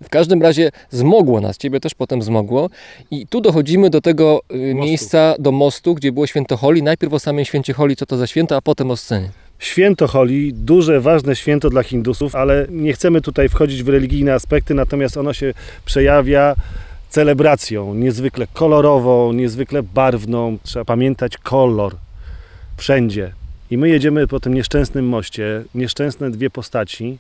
[0.03, 2.69] W każdym razie zmogło nas, ciebie też potem zmogło.
[3.11, 4.87] I tu dochodzimy do tego y, Mostu.
[4.87, 6.80] miejsca, do mostu, gdzie było święto Holi.
[6.81, 9.29] Najpierw o samym święcie Holi, co to za święto, a potem o scenie.
[9.59, 14.73] Święto Holi, duże, ważne święto dla Hindusów, ale nie chcemy tutaj wchodzić w religijne aspekty,
[14.73, 15.53] natomiast ono się
[15.85, 16.55] przejawia
[17.09, 20.57] celebracją niezwykle kolorową, niezwykle barwną.
[20.63, 21.95] Trzeba pamiętać kolor
[22.77, 23.31] wszędzie.
[23.71, 27.17] I my jedziemy po tym nieszczęsnym moście, nieszczęsne dwie postaci,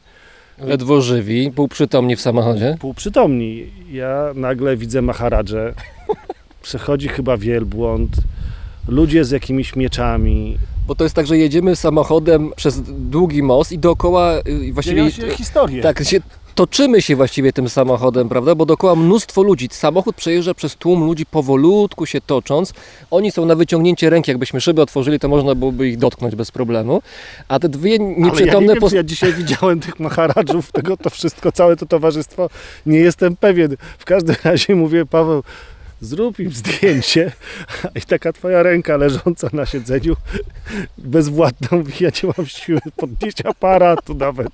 [0.57, 2.77] Ledwo żywi, półprzytomni w samochodzie.
[2.79, 3.65] półprzytomni.
[3.91, 5.73] Ja nagle widzę Maharadżę,
[6.63, 8.11] przechodzi chyba wielbłąd,
[8.91, 10.57] ludzie z jakimiś mieczami.
[10.87, 15.11] Bo to jest tak, że jedziemy samochodem przez długi most i dookoła y, właściwie...
[15.11, 15.83] Dzieją się historie.
[15.83, 16.19] Tak, się,
[16.55, 18.55] toczymy się właściwie tym samochodem, prawda?
[18.55, 19.67] Bo dookoła mnóstwo ludzi.
[19.71, 22.73] Samochód przejeżdża przez tłum ludzi powolutku się tocząc.
[23.11, 24.31] Oni są na wyciągnięcie ręki.
[24.31, 27.01] Jakbyśmy szyby otworzyli, to można byłoby ich dotknąć bez problemu.
[27.47, 28.73] A te dwie Ale ja nieprzytomne...
[28.73, 32.49] nie wiem, ja dzisiaj widziałem tych maharadżów, tego to wszystko, całe to towarzystwo.
[32.85, 33.75] Nie jestem pewien.
[33.97, 35.43] W każdym razie mówię, Paweł,
[36.01, 37.31] zrób im zdjęcie.
[37.95, 40.15] I taka twoja ręka leżąca na siedzeniu,
[40.97, 44.51] bezwładna, mówi, ja nie mam siły podnieść aparatu nawet.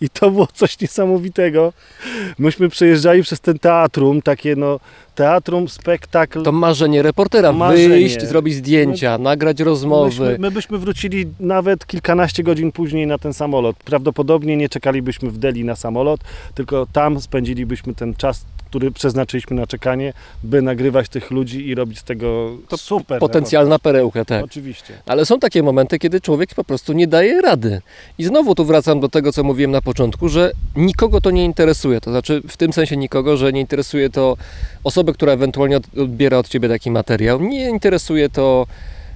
[0.00, 1.72] I to było coś niesamowitego.
[2.38, 4.80] Myśmy przejeżdżali przez ten teatrum, takie no,
[5.14, 6.42] teatrum, spektakl.
[6.42, 7.52] To marzenie reportera.
[7.52, 7.88] Marzenie.
[7.88, 10.08] Wyjść, zrobić zdjęcia, nagrać rozmowy.
[10.08, 13.76] Myśmy, my byśmy wrócili nawet kilkanaście godzin później na ten samolot.
[13.76, 16.20] Prawdopodobnie nie czekalibyśmy w Delhi na samolot,
[16.54, 18.44] tylko tam spędzilibyśmy ten czas,
[18.74, 20.12] który przeznaczyliśmy na czekanie,
[20.42, 23.20] by nagrywać tych ludzi i robić z tego To super.
[23.20, 24.36] Potencjalna perełka, reportaż.
[24.38, 24.44] tak.
[24.44, 24.94] Oczywiście.
[25.06, 27.80] Ale są takie momenty, kiedy człowiek po prostu nie daje rady.
[28.18, 32.00] I znowu tu wracam do tego, co mówiłem na początku, że nikogo to nie interesuje.
[32.00, 34.36] To znaczy, w tym sensie nikogo, że nie interesuje to
[34.84, 37.40] osoby, która ewentualnie od- odbiera od ciebie taki materiał.
[37.40, 38.66] Nie interesuje to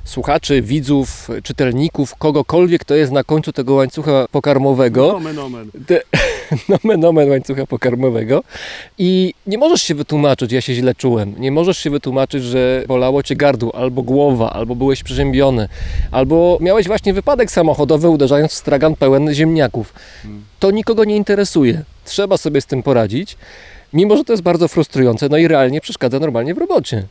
[0.09, 5.13] słuchaczy, widzów, czytelników, kogokolwiek, kto jest na końcu tego łańcucha pokarmowego.
[5.13, 5.71] Nomen, omen.
[5.87, 6.01] Te,
[6.85, 8.43] nomen omen łańcucha pokarmowego
[8.99, 13.23] i nie możesz się wytłumaczyć, ja się źle czułem, nie możesz się wytłumaczyć, że bolało
[13.23, 15.69] cię gardło, albo głowa, albo byłeś przeziębiony,
[16.11, 19.93] albo miałeś właśnie wypadek samochodowy uderzając w stragan pełen ziemniaków.
[20.59, 21.83] To nikogo nie interesuje.
[22.05, 23.37] Trzeba sobie z tym poradzić,
[23.93, 27.03] mimo że to jest bardzo frustrujące, no i realnie przeszkadza normalnie w robocie.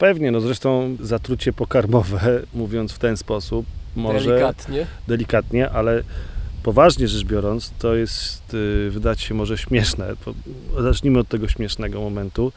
[0.00, 4.86] Pewnie, no zresztą zatrucie pokarmowe, mówiąc w ten sposób, może Delikatnie.
[5.08, 6.02] delikatnie, ale
[6.62, 10.12] poważnie rzecz biorąc, to jest, y, wydać się może śmieszne.
[10.78, 12.52] Zacznijmy od tego śmiesznego momentu.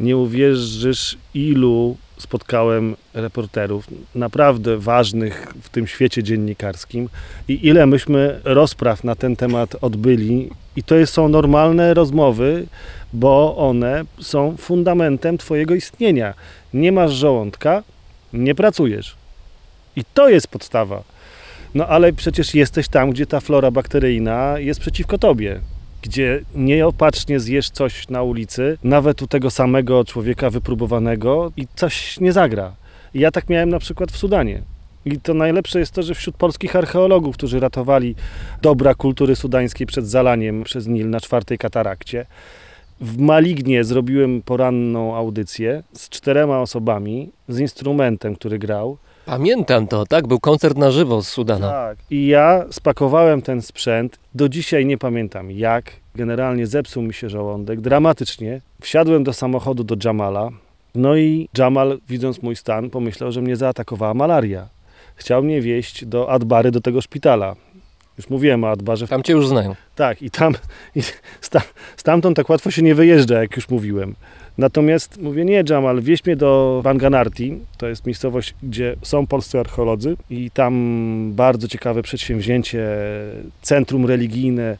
[0.00, 7.08] Nie uwierzysz, ilu spotkałem reporterów naprawdę ważnych w tym świecie dziennikarskim
[7.48, 10.50] i ile myśmy rozpraw na ten temat odbyli.
[10.76, 12.66] I to są normalne rozmowy,
[13.12, 16.34] bo one są fundamentem Twojego istnienia.
[16.74, 17.82] Nie masz żołądka,
[18.32, 19.16] nie pracujesz.
[19.96, 21.02] I to jest podstawa.
[21.74, 25.60] No ale przecież jesteś tam, gdzie ta flora bakteryjna jest przeciwko tobie.
[26.02, 32.32] Gdzie nieopatrznie zjesz coś na ulicy, nawet u tego samego człowieka wypróbowanego i coś nie
[32.32, 32.72] zagra.
[33.14, 34.62] Ja tak miałem na przykład w Sudanie.
[35.04, 38.14] I to najlepsze jest to, że wśród polskich archeologów, którzy ratowali
[38.62, 42.26] dobra kultury sudańskiej przed zalaniem przez Nil na czwartej katarakcie,
[43.00, 48.98] w Malignie zrobiłem poranną audycję z czterema osobami, z instrumentem, który grał.
[49.26, 50.26] Pamiętam to, tak?
[50.26, 51.70] Był koncert na żywo z Sudana.
[51.70, 51.98] Tak.
[52.10, 54.18] I ja spakowałem ten sprzęt.
[54.34, 55.92] Do dzisiaj nie pamiętam jak.
[56.14, 58.60] Generalnie zepsuł mi się żołądek dramatycznie.
[58.80, 60.50] Wsiadłem do samochodu do Jamala.
[60.94, 64.68] No i Jamal, widząc mój stan, pomyślał, że mnie zaatakowała malaria.
[65.14, 67.56] Chciał mnie wieźć do Adbary, do tego szpitala.
[68.18, 69.08] Już mówiłem o Adbarze.
[69.08, 69.74] Tam cię już znają.
[69.94, 70.54] Tak, i tam
[70.96, 71.02] i
[71.40, 71.60] sta,
[71.96, 74.14] stamtąd tak łatwo się nie wyjeżdża, jak już mówiłem.
[74.58, 80.16] Natomiast mówię, nie Jamal, wieź mnie do Banganarti, to jest miejscowość, gdzie są polscy archeolodzy
[80.30, 82.88] i tam bardzo ciekawe przedsięwzięcie,
[83.62, 84.76] centrum religijne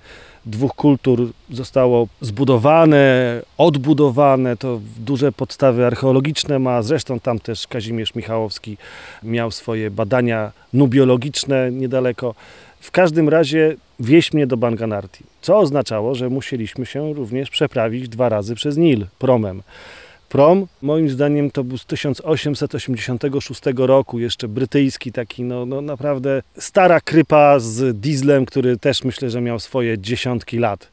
[0.47, 8.77] dwóch kultur zostało zbudowane, odbudowane, to duże podstawy archeologiczne ma, zresztą tam też Kazimierz Michałowski
[9.23, 12.35] miał swoje badania nubiologiczne niedaleko.
[12.81, 18.29] W każdym razie wieź mnie do Banganarti, co oznaczało, że musieliśmy się również przeprawić dwa
[18.29, 19.63] razy przez Nil promem.
[20.29, 27.01] Prom, moim zdaniem, to był z 1886 roku, jeszcze brytyjski, taki no, no naprawdę stara
[27.01, 30.89] krypa z dieslem, który też myślę, że miał swoje dziesiątki lat.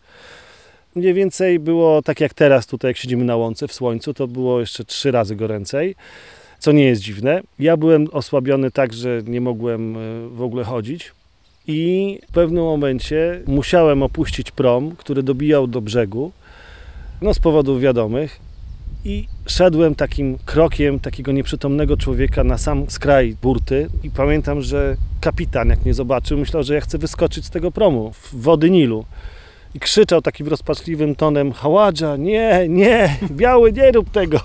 [0.96, 4.60] Mniej więcej było tak jak teraz, tutaj jak siedzimy na łące w słońcu, to było
[4.60, 5.96] jeszcze trzy razy goręcej,
[6.60, 7.42] co nie jest dziwne.
[7.60, 11.12] Ja byłem osłabiony tak, że nie mogłem e, w ogóle chodzić.
[11.68, 16.32] I w pewnym momencie musiałem opuścić prom, który dobijał do brzegu,
[17.22, 18.40] no z powodów wiadomych.
[19.06, 23.90] I szedłem takim krokiem takiego nieprzytomnego człowieka na sam skraj burty.
[24.04, 28.12] I pamiętam, że kapitan, jak mnie zobaczył, myślał, że ja chcę wyskoczyć z tego promu
[28.14, 29.06] w wody Nilu.
[29.74, 34.40] I krzyczał takim rozpaczliwym tonem: Haładża, nie, nie, biały, nie rób tego.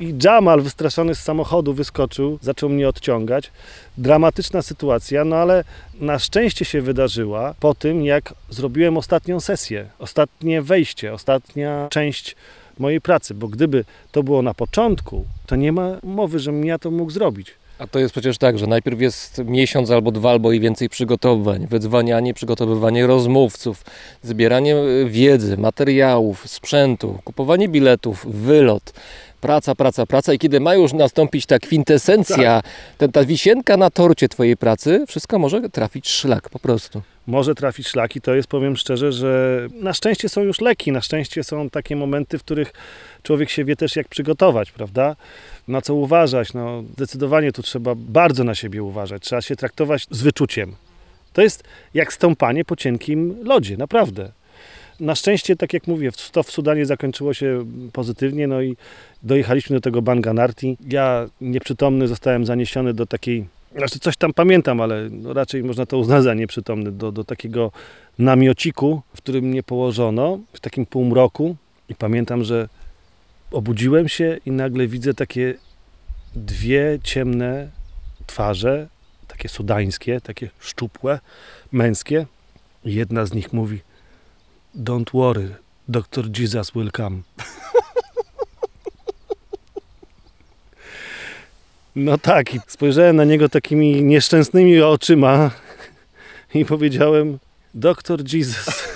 [0.00, 3.50] I Jamal, wystraszony z samochodu, wyskoczył, zaczął mnie odciągać.
[3.98, 5.64] Dramatyczna sytuacja, no ale
[6.00, 12.36] na szczęście się wydarzyła po tym, jak zrobiłem ostatnią sesję, ostatnie wejście, ostatnia część
[12.78, 16.90] mojej pracy, bo gdyby to było na początku, to nie ma mowy, żebym ja to
[16.90, 17.54] mógł zrobić.
[17.78, 21.66] A to jest przecież tak, że najpierw jest miesiąc albo dwa, albo i więcej przygotowań,
[21.66, 23.84] wydzwanianie, przygotowywanie rozmówców,
[24.22, 28.92] zbieranie y, wiedzy, materiałów, sprzętu, kupowanie biletów, wylot,
[29.40, 32.62] praca, praca, praca i kiedy ma już nastąpić ta kwintesencja,
[32.98, 37.02] ten, ta wisienka na torcie Twojej pracy, wszystko może trafić szlak po prostu.
[37.26, 41.44] Może trafić szlaki, to jest, powiem szczerze, że na szczęście są już leki, na szczęście
[41.44, 42.72] są takie momenty, w których
[43.22, 45.16] człowiek się wie też jak przygotować, prawda?
[45.68, 50.22] Na co uważać, no zdecydowanie tu trzeba bardzo na siebie uważać, trzeba się traktować z
[50.22, 50.76] wyczuciem.
[51.32, 51.64] To jest
[51.94, 54.32] jak stąpanie po cienkim lodzie, naprawdę.
[55.00, 58.76] Na szczęście, tak jak mówię, to w Sudanie zakończyło się pozytywnie, no i
[59.22, 60.76] dojechaliśmy do tego Banganarti.
[60.88, 65.98] Ja nieprzytomny zostałem zaniesiony do takiej, znaczy coś tam pamiętam, ale no raczej można to
[65.98, 67.72] uznać za nieprzytomny, do, do takiego
[68.18, 71.56] namiociku, w którym mnie położono, w takim półmroku
[71.88, 72.68] i pamiętam, że
[73.50, 75.54] obudziłem się i nagle widzę takie
[76.34, 77.70] dwie ciemne
[78.26, 78.88] twarze,
[79.28, 81.18] takie sudańskie, takie szczupłe,
[81.72, 82.26] męskie.
[82.84, 83.80] Jedna z nich mówi:
[84.76, 85.56] Don't worry,
[85.88, 86.28] Dr.
[86.38, 87.22] Jesus will come.
[91.96, 95.50] No tak, i spojrzałem na niego takimi nieszczęsnymi oczyma
[96.54, 97.38] i powiedziałem:
[97.74, 98.34] Dr.
[98.34, 98.88] Jesus.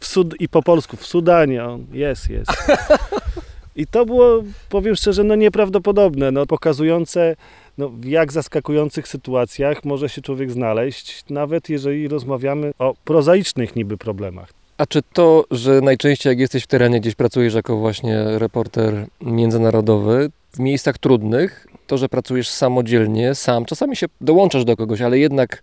[0.00, 1.64] W Sud- I po polsku, w Sudanie.
[1.64, 2.50] On, jest, jest.
[3.76, 7.36] I to było, powiem szczerze, no nieprawdopodobne, no, pokazujące,
[7.78, 13.98] no, w jak zaskakujących sytuacjach może się człowiek znaleźć, nawet jeżeli rozmawiamy o prozaicznych niby
[13.98, 14.61] problemach.
[14.82, 20.30] A czy to, że najczęściej jak jesteś w terenie, gdzieś pracujesz jako właśnie reporter międzynarodowy,
[20.52, 25.62] w miejscach trudnych, to, że pracujesz samodzielnie, sam, czasami się dołączasz do kogoś, ale jednak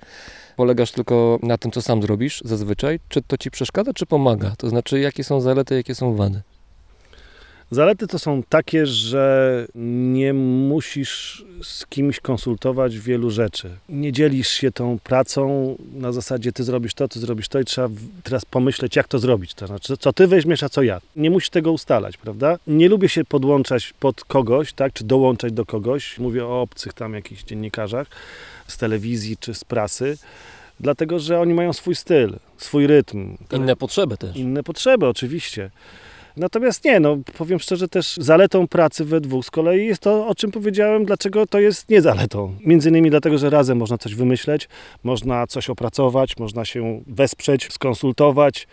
[0.56, 4.54] polegasz tylko na tym, co sam zrobisz zazwyczaj, czy to ci przeszkadza, czy pomaga?
[4.58, 6.42] To znaczy, jakie są zalety, jakie są wady?
[7.72, 13.70] Zalety to są takie, że nie musisz z kimś konsultować wielu rzeczy.
[13.90, 17.90] Nie dzielisz się tą pracą na zasadzie ty zrobisz to, ty zrobisz to i trzeba
[18.24, 19.54] teraz pomyśleć, jak to zrobić.
[19.54, 21.02] To znaczy, co ty weźmiesz, a co ja.
[21.16, 22.58] Nie musisz tego ustalać, prawda?
[22.68, 26.20] Nie lubię się podłączać pod kogoś, tak, czy dołączać do kogoś.
[26.20, 28.08] Mówię o obcych tam jakichś dziennikarzach
[28.68, 30.18] z telewizji czy z prasy.
[30.80, 33.38] Dlatego, że oni mają swój styl, swój rytm.
[33.52, 34.36] Inne potrzeby też.
[34.36, 35.70] Inne potrzeby, oczywiście.
[36.40, 40.36] Natomiast nie, no powiem szczerze, też zaletą pracy we dwóch z kolei jest to, o
[40.36, 42.56] czym powiedziałem, dlaczego to jest nie zaletą.
[42.66, 44.70] Między innymi dlatego, że razem można coś wymyśleć,
[45.04, 48.68] można coś opracować, można się wesprzeć, skonsultować.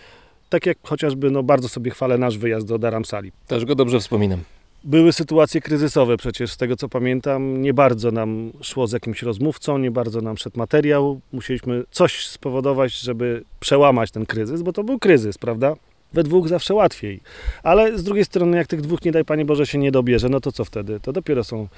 [0.48, 3.32] Tak jak chociażby, no bardzo sobie chwalę nasz wyjazd do Daramsali.
[3.46, 4.40] Też go dobrze wspominam.
[4.84, 7.62] Były sytuacje kryzysowe przecież, z tego co pamiętam.
[7.62, 11.20] Nie bardzo nam szło z jakimś rozmówcą, nie bardzo nam szedł materiał.
[11.32, 15.76] Musieliśmy coś spowodować, żeby przełamać ten kryzys, bo to był kryzys, prawda?
[16.12, 17.20] We dwóch zawsze łatwiej.
[17.62, 20.40] Ale z drugiej strony, jak tych dwóch, nie daj Panie Boże, się nie dobierze, no
[20.40, 21.00] to co wtedy?
[21.00, 21.68] To dopiero są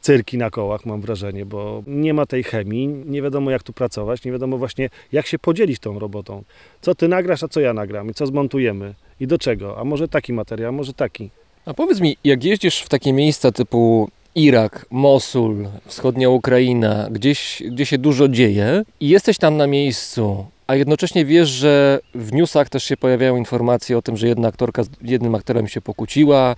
[0.00, 4.24] cyrki na kołach, mam wrażenie, bo nie ma tej chemii, nie wiadomo jak tu pracować,
[4.24, 6.42] nie wiadomo właśnie jak się podzielić tą robotą.
[6.80, 9.78] Co Ty nagrasz, a co ja nagram i co zmontujemy i do czego?
[9.78, 11.30] A może taki materiał, a może taki?
[11.66, 17.86] A powiedz mi, jak jeździsz w takie miejsca typu Irak, Mosul, wschodnia Ukraina, gdzieś, gdzie
[17.86, 22.84] się dużo dzieje i jesteś tam na miejscu, a jednocześnie wiesz, że w newsach też
[22.84, 26.56] się pojawiają informacje o tym, że jedna aktorka z jednym aktorem się pokłóciła,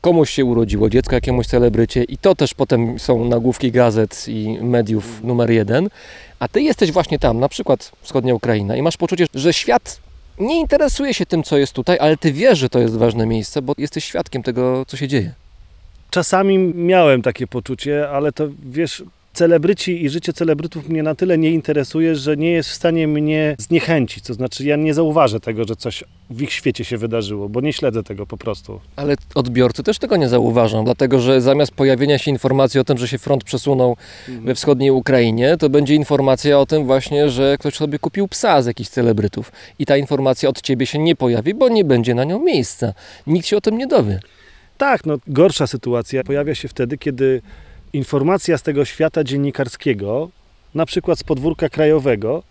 [0.00, 5.24] komuś się urodziło dziecko, jakiemuś celebrycie i to też potem są nagłówki gazet i mediów
[5.24, 5.88] numer jeden,
[6.38, 10.00] a ty jesteś właśnie tam, na przykład wschodnia Ukraina i masz poczucie, że świat
[10.38, 13.62] nie interesuje się tym, co jest tutaj, ale ty wiesz, że to jest ważne miejsce,
[13.62, 15.32] bo jesteś świadkiem tego, co się dzieje.
[16.10, 19.02] Czasami miałem takie poczucie, ale to wiesz,
[19.36, 23.56] celebryci i życie celebrytów mnie na tyle nie interesuje, że nie jest w stanie mnie
[23.58, 24.24] zniechęcić.
[24.24, 27.72] To znaczy, ja nie zauważę tego, że coś w ich świecie się wydarzyło, bo nie
[27.72, 28.80] śledzę tego po prostu.
[28.96, 33.08] Ale odbiorcy też tego nie zauważą, dlatego że zamiast pojawienia się informacji o tym, że
[33.08, 33.96] się front przesunął
[34.28, 38.66] we wschodniej Ukrainie, to będzie informacja o tym właśnie, że ktoś sobie kupił psa z
[38.66, 39.52] jakichś celebrytów.
[39.78, 42.92] I ta informacja od ciebie się nie pojawi, bo nie będzie na nią miejsca.
[43.26, 44.20] Nikt się o tym nie dowie.
[44.78, 47.42] Tak, no gorsza sytuacja pojawia się wtedy, kiedy
[47.96, 50.30] informacja z tego świata dziennikarskiego,
[50.74, 52.42] na przykład z podwórka krajowego,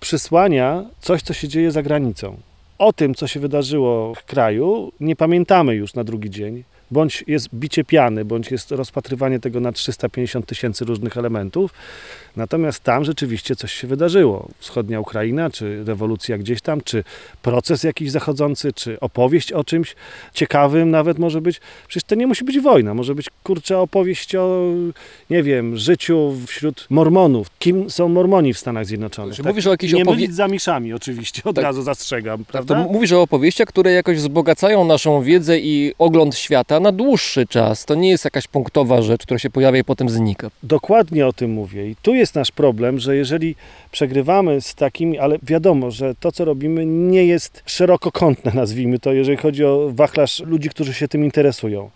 [0.00, 2.36] przysłania coś, co się dzieje za granicą.
[2.78, 6.64] O tym, co się wydarzyło w kraju, nie pamiętamy już na drugi dzień.
[6.90, 11.74] Bądź jest bicie piany, bądź jest rozpatrywanie tego na 350 tysięcy różnych elementów.
[12.36, 14.48] Natomiast tam rzeczywiście coś się wydarzyło.
[14.58, 17.04] Wschodnia Ukraina, czy rewolucja gdzieś tam, czy
[17.42, 19.94] proces jakiś zachodzący, czy opowieść o czymś
[20.34, 21.60] ciekawym nawet może być.
[21.88, 24.64] Przecież to nie musi być wojna, może być kurczę opowieść o,
[25.30, 27.46] nie wiem, życiu wśród Mormonów.
[27.58, 29.34] Kim są Mormoni w Stanach Zjednoczonych?
[29.34, 31.64] Znaczy, mówisz o jakiejś nie opowie- mylić z zamiszami oczywiście, od Tak.
[31.64, 32.76] razu zastrzegam, prawda?
[32.84, 37.84] m- mówisz o opowieściach, które jakoś wzbogacają naszą wiedzę i ogląd świata na dłuższy czas.
[37.84, 40.50] To nie jest jakaś punktowa rzecz, która się pojawia i potem znika.
[40.62, 41.90] Dokładnie o tym mówię.
[41.90, 43.54] I tu jest nasz problem, że jeżeli
[43.90, 49.36] przegrywamy z takimi, ale wiadomo, że to, co robimy, nie jest szerokokątne, nazwijmy to, jeżeli
[49.36, 51.90] chodzi o wachlarz ludzi, którzy się tym interesują.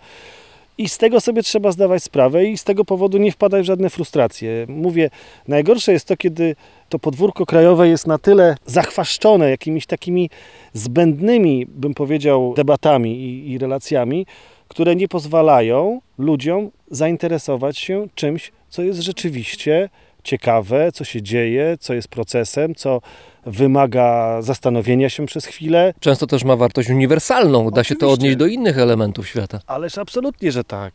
[0.79, 3.91] I z tego sobie trzeba zdawać sprawę i z tego powodu nie wpadać w żadne
[3.91, 4.66] frustracje.
[4.68, 5.11] Mówię,
[5.49, 6.57] najgorsze jest to, kiedy
[6.89, 10.31] to podwórko krajowe jest na tyle zachwaszczone jakimiś takimi
[10.72, 14.27] zbędnymi, bym powiedział, debatami i, i relacjami,
[14.68, 19.89] które nie pozwalają ludziom zainteresować się czymś, co jest rzeczywiście
[20.27, 23.01] ciekawe, co się dzieje, co jest procesem, co
[23.47, 25.95] wymaga zastanowienia się przez chwilę.
[26.01, 27.70] Często też ma wartość uniwersalną.
[27.70, 28.14] Da się to Oczywiście.
[28.14, 29.61] odnieść do innych elementów świata.
[29.66, 30.93] Ależ absolutnie, że tak.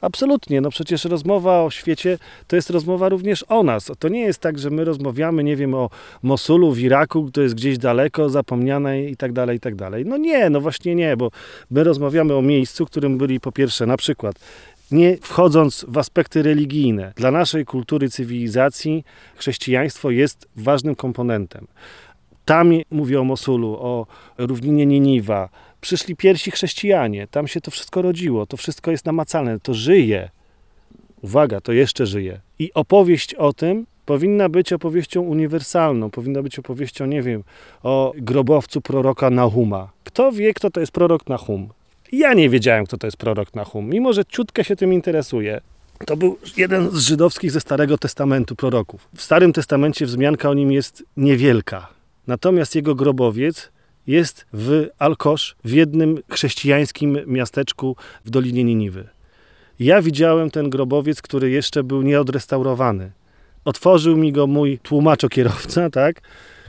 [0.00, 3.90] Absolutnie, no przecież rozmowa o świecie to jest rozmowa również o nas.
[3.98, 5.90] To nie jest tak, że my rozmawiamy, nie wiem, o
[6.22, 10.04] Mosulu w Iraku, to jest gdzieś daleko, zapomniane i tak dalej, i tak dalej.
[10.06, 11.30] No nie, no właśnie nie, bo
[11.70, 14.36] my rozmawiamy o miejscu, którym byli po pierwsze na przykład
[14.90, 19.04] nie wchodząc w aspekty religijne, dla naszej kultury, cywilizacji
[19.36, 21.66] chrześcijaństwo jest ważnym komponentem.
[22.44, 24.06] Tam mówię o Mosulu, o
[24.38, 25.48] równinie Niniwa.
[25.80, 30.30] Przyszli pierwsi chrześcijanie, tam się to wszystko rodziło, to wszystko jest namacalne, to żyje.
[31.22, 32.40] Uwaga, to jeszcze żyje.
[32.58, 37.44] I opowieść o tym powinna być opowieścią uniwersalną, powinna być opowieścią, nie wiem,
[37.82, 39.90] o grobowcu proroka Nahuma.
[40.04, 41.68] Kto wie, kto to jest prorok Nahum?
[42.12, 45.60] Ja nie wiedziałem, kto to jest prorok Nahum, mimo że ciutkę się tym interesuję.
[46.06, 49.08] To był jeden z żydowskich ze Starego Testamentu proroków.
[49.16, 51.88] W Starym Testamencie wzmianka o nim jest niewielka.
[52.26, 53.70] Natomiast jego grobowiec
[54.06, 59.08] jest w Alkosz, w jednym chrześcijańskim miasteczku w Dolinie Niniwy.
[59.80, 63.10] Ja widziałem ten grobowiec, który jeszcze był nieodrestaurowany.
[63.64, 66.20] Otworzył mi go mój tłumaczokierowca, tak?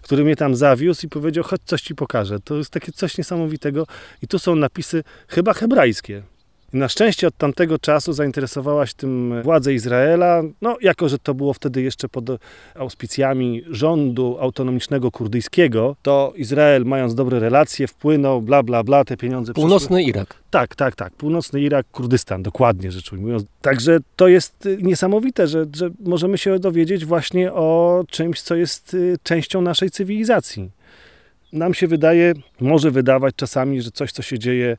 [0.10, 2.40] Który mnie tam zawiózł i powiedział, chodź coś ci pokażę.
[2.40, 3.88] To jest takie coś niesamowitego
[4.22, 6.24] i tu są napisy chyba hebrajskie.
[6.74, 11.54] Na szczęście od tamtego czasu zainteresowała się tym władze Izraela, no jako, że to było
[11.54, 12.26] wtedy jeszcze pod
[12.76, 19.54] auspicjami rządu autonomicznego kurdyjskiego, to Izrael mając dobre relacje wpłynął, bla bla bla, te pieniądze
[19.54, 19.70] przyszły.
[19.70, 20.36] Północny Irak.
[20.50, 21.14] Tak, tak, tak.
[21.14, 23.46] Północny Irak, Kurdystan, dokładnie rzecz ujmując.
[23.62, 28.94] Także to jest y, niesamowite, że, że możemy się dowiedzieć właśnie o czymś, co jest
[28.94, 30.70] y, częścią naszej cywilizacji.
[31.54, 34.78] Nam się wydaje, może wydawać czasami, że coś, co się dzieje,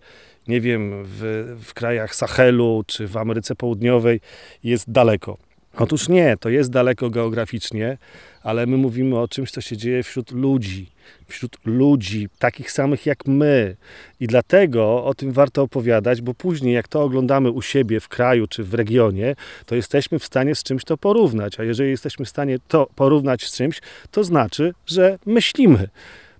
[0.49, 4.21] nie wiem, w, w krajach Sahelu czy w Ameryce Południowej,
[4.65, 5.39] jest daleko.
[5.79, 7.99] Otóż nie, to jest daleko geograficznie,
[8.43, 10.91] ale my mówimy o czymś, co się dzieje wśród ludzi,
[11.29, 13.77] wśród ludzi takich samych jak my.
[14.21, 18.47] I dlatego o tym warto opowiadać, bo później, jak to oglądamy u siebie w kraju
[18.47, 21.61] czy w regionie, to jesteśmy w stanie z czymś to porównać.
[21.61, 25.89] A jeżeli jesteśmy w stanie to porównać z czymś, to znaczy, że myślimy.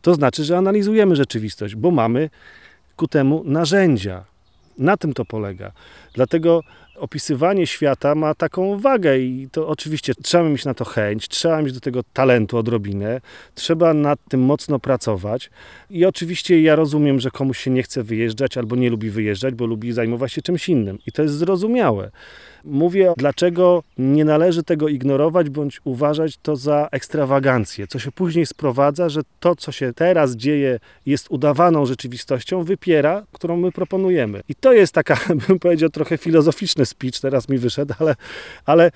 [0.03, 2.31] To znaczy, że analizujemy rzeczywistość, bo mamy
[2.97, 4.25] ku temu narzędzia.
[4.79, 5.73] Na tym to polega.
[6.15, 6.63] Dlatego
[6.97, 11.73] opisywanie świata ma taką wagę i to oczywiście trzeba mieć na to chęć, trzeba mieć
[11.73, 13.21] do tego talentu odrobinę,
[13.55, 15.51] trzeba nad tym mocno pracować
[15.91, 19.67] i oczywiście ja rozumiem, że komuś się nie chce wyjeżdżać albo nie lubi wyjeżdżać, bo
[19.67, 22.11] lubi zajmować się czymś innym i to jest zrozumiałe.
[22.65, 29.09] Mówię, dlaczego nie należy tego ignorować bądź uważać to za ekstrawagancję, co się później sprowadza,
[29.09, 34.41] że to, co się teraz dzieje, jest udawaną rzeczywistością, wypiera, którą my proponujemy.
[34.49, 38.15] I to jest taka, bym powiedział, trochę filozoficzny speech, teraz mi wyszedł, ale,
[38.67, 38.91] ale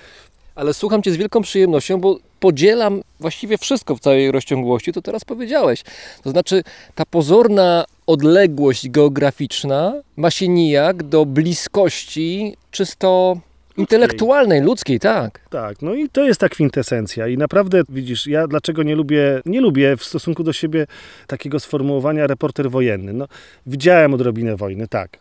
[0.55, 5.25] Ale słucham Cię z wielką przyjemnością, bo podzielam właściwie wszystko w całej rozciągłości, to teraz
[5.25, 5.83] powiedziałeś.
[6.23, 6.63] To znaczy,
[6.95, 13.37] ta pozorna odległość geograficzna ma się nijak do bliskości czysto
[13.77, 15.41] intelektualnej, ludzkiej, tak.
[15.51, 19.61] Tak, no i to jest ta kwintesencja i naprawdę widzisz, ja dlaczego nie lubię, nie
[19.61, 20.87] lubię w stosunku do siebie
[21.27, 23.13] takiego sformułowania reporter wojenny.
[23.13, 23.29] No,
[23.67, 25.19] widziałem odrobinę wojny, tak.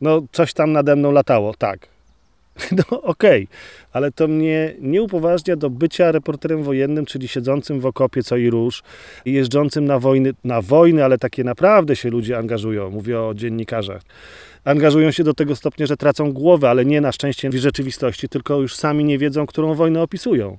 [0.00, 1.88] No, coś tam nade mną latało, tak.
[2.90, 3.48] No okej,
[3.92, 8.50] ale to mnie nie upoważnia do bycia reporterem wojennym, czyli siedzącym w okopie co i
[8.50, 8.82] róż,
[9.24, 14.02] jeżdżącym na wojny, na wojny, ale takie naprawdę się ludzie angażują, mówię o dziennikarzach.
[14.64, 18.60] Angażują się do tego stopnia, że tracą głowę, ale nie na szczęście w rzeczywistości, tylko
[18.60, 20.58] już sami nie wiedzą, którą wojnę opisują.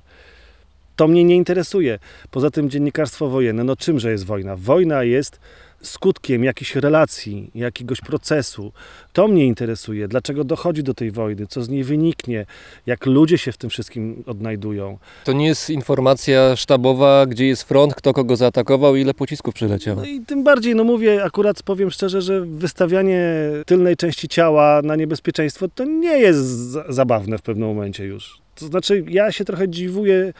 [0.95, 1.99] To mnie nie interesuje.
[2.31, 4.55] Poza tym dziennikarstwo wojenne, no czymże jest wojna?
[4.55, 5.39] Wojna jest
[5.81, 8.71] skutkiem jakichś relacji, jakiegoś procesu.
[9.13, 10.07] To mnie interesuje.
[10.07, 11.47] Dlaczego dochodzi do tej wojny?
[11.47, 12.45] Co z niej wyniknie?
[12.85, 14.97] Jak ludzie się w tym wszystkim odnajdują?
[15.23, 20.01] To nie jest informacja sztabowa, gdzie jest front, kto kogo zaatakował i ile pocisków przyleciało.
[20.01, 23.25] No i tym bardziej, no mówię, akurat powiem szczerze, że wystawianie
[23.65, 28.37] tylnej części ciała na niebezpieczeństwo to nie jest za- zabawne w pewnym momencie już.
[28.55, 30.33] To znaczy, ja się trochę dziwuję,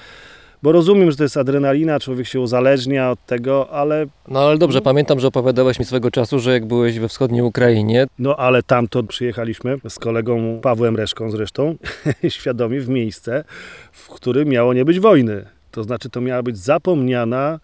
[0.64, 4.82] bo rozumiem, że to jest adrenalina, człowiek się uzależnia od tego, ale No ale dobrze,
[4.82, 9.04] pamiętam, że opowiadałeś mi swego czasu, że jak byłeś we wschodniej Ukrainie, No ale tamto
[9.04, 11.76] przyjechaliśmy z kolegą Pawłem Reszką zresztą,
[12.30, 13.44] świadomie w miejsce,
[13.92, 15.46] w którym miało nie być wojny.
[15.72, 17.60] To znaczy to miała być zapomniana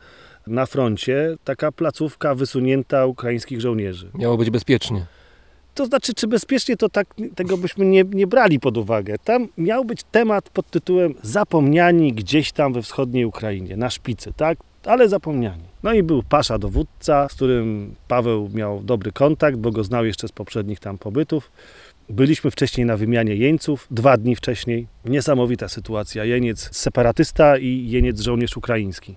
[0.48, 4.10] na froncie taka placówka wysunięta ukraińskich żołnierzy.
[4.16, 5.06] miało być bezpiecznie.
[5.78, 9.16] To znaczy, czy bezpiecznie, to tak tego byśmy nie, nie brali pod uwagę.
[9.24, 14.58] Tam miał być temat pod tytułem Zapomniani gdzieś tam we wschodniej Ukrainie, na szpicy, tak?
[14.86, 15.64] Ale zapomniani.
[15.84, 20.28] No i był pasza dowódca, z którym Paweł miał dobry kontakt, bo go znał jeszcze
[20.28, 21.52] z poprzednich tam pobytów.
[22.10, 24.88] Byliśmy wcześniej na wymianie jeńców, dwa dni wcześniej.
[25.06, 26.26] Niesamowita sytuacja.
[26.26, 29.16] Jeniec separatysta i jeniec żołnierz ukraiński.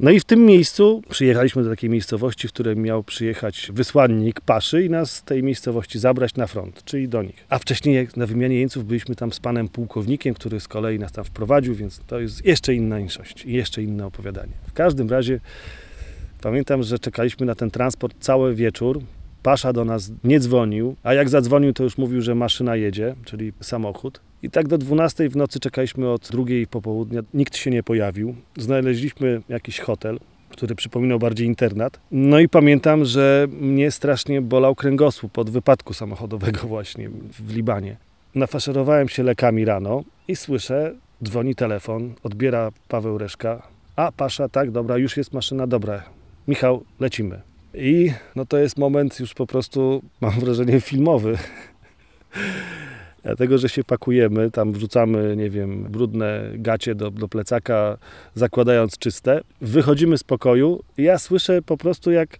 [0.00, 4.84] No i w tym miejscu przyjechaliśmy do takiej miejscowości, w której miał przyjechać wysłannik Paszy
[4.84, 7.44] i nas z tej miejscowości zabrać na front, czyli do nich.
[7.48, 11.12] A wcześniej jak na wymianie jeńców byliśmy tam z panem pułkownikiem, który z kolei nas
[11.12, 14.52] tam wprowadził, więc to jest jeszcze inna inszość i jeszcze inne opowiadanie.
[14.66, 15.40] W każdym razie
[16.40, 19.00] pamiętam, że czekaliśmy na ten transport cały wieczór.
[19.42, 23.52] Pasza do nas nie dzwonił, a jak zadzwonił, to już mówił, że maszyna jedzie, czyli
[23.60, 24.20] samochód.
[24.42, 27.20] I tak do 12 w nocy czekaliśmy od drugiej po południa.
[27.34, 28.34] Nikt się nie pojawił.
[28.56, 30.18] Znaleźliśmy jakiś hotel,
[30.50, 32.00] który przypominał bardziej internat.
[32.10, 37.96] No i pamiętam, że mnie strasznie bolał kręgosłup od wypadku samochodowego właśnie w Libanie.
[38.34, 43.62] Nafaszerowałem się lekami rano i słyszę, dzwoni telefon, odbiera Paweł Reszka.
[43.96, 46.02] A, Pasza, tak, dobra, już jest maszyna, dobra.
[46.48, 47.51] Michał, lecimy.
[47.74, 51.38] I no to jest moment już po prostu, mam wrażenie, filmowy.
[53.22, 57.98] Dlatego, że się pakujemy, tam wrzucamy, nie wiem, brudne gacie do, do plecaka,
[58.34, 59.40] zakładając czyste.
[59.60, 62.36] Wychodzimy z pokoju i ja słyszę po prostu jak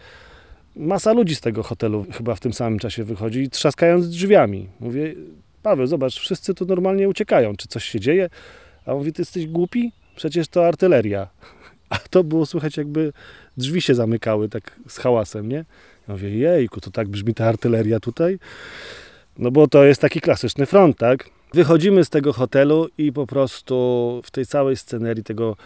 [0.76, 4.68] masa ludzi z tego hotelu chyba w tym samym czasie wychodzi, trzaskając drzwiami.
[4.80, 5.14] Mówię,
[5.62, 7.56] Paweł, zobacz, wszyscy tu normalnie uciekają.
[7.56, 8.30] Czy coś się dzieje?
[8.86, 9.92] A on mówi, ty jesteś głupi?
[10.16, 11.28] Przecież to artyleria.
[11.90, 13.12] a to było słychać jakby
[13.56, 15.64] drzwi się zamykały tak z hałasem, nie?
[16.08, 18.38] Ja mówię, jejku, to tak brzmi ta artyleria tutaj?
[19.38, 21.30] No bo to jest taki klasyczny front, tak?
[21.54, 25.56] Wychodzimy z tego hotelu i po prostu w tej całej scenerii tego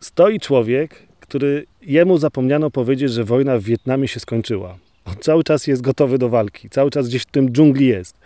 [0.00, 4.78] stoi człowiek, który jemu zapomniano powiedzieć, że wojna w Wietnamie się skończyła.
[5.04, 8.18] On cały czas jest gotowy do walki, cały czas gdzieś w tym dżungli jest.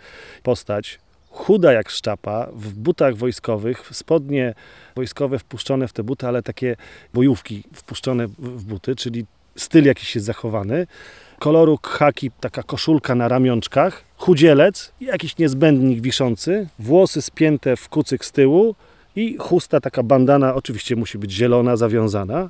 [0.43, 0.99] Postać
[1.31, 4.53] chuda jak szczapa, w butach wojskowych, spodnie
[4.95, 6.75] wojskowe wpuszczone w te buty, ale takie
[7.13, 9.25] bojówki wpuszczone w- buty, czyli
[9.55, 10.87] styl jakiś jest zachowany.
[11.39, 18.31] Koloru khaki, taka koszulka na ramionczkach, chudzielec, jakiś niezbędnik wiszący, włosy spięte w kucyk z
[18.31, 18.75] tyłu
[19.15, 22.49] i chusta, taka bandana, oczywiście musi być zielona, zawiązana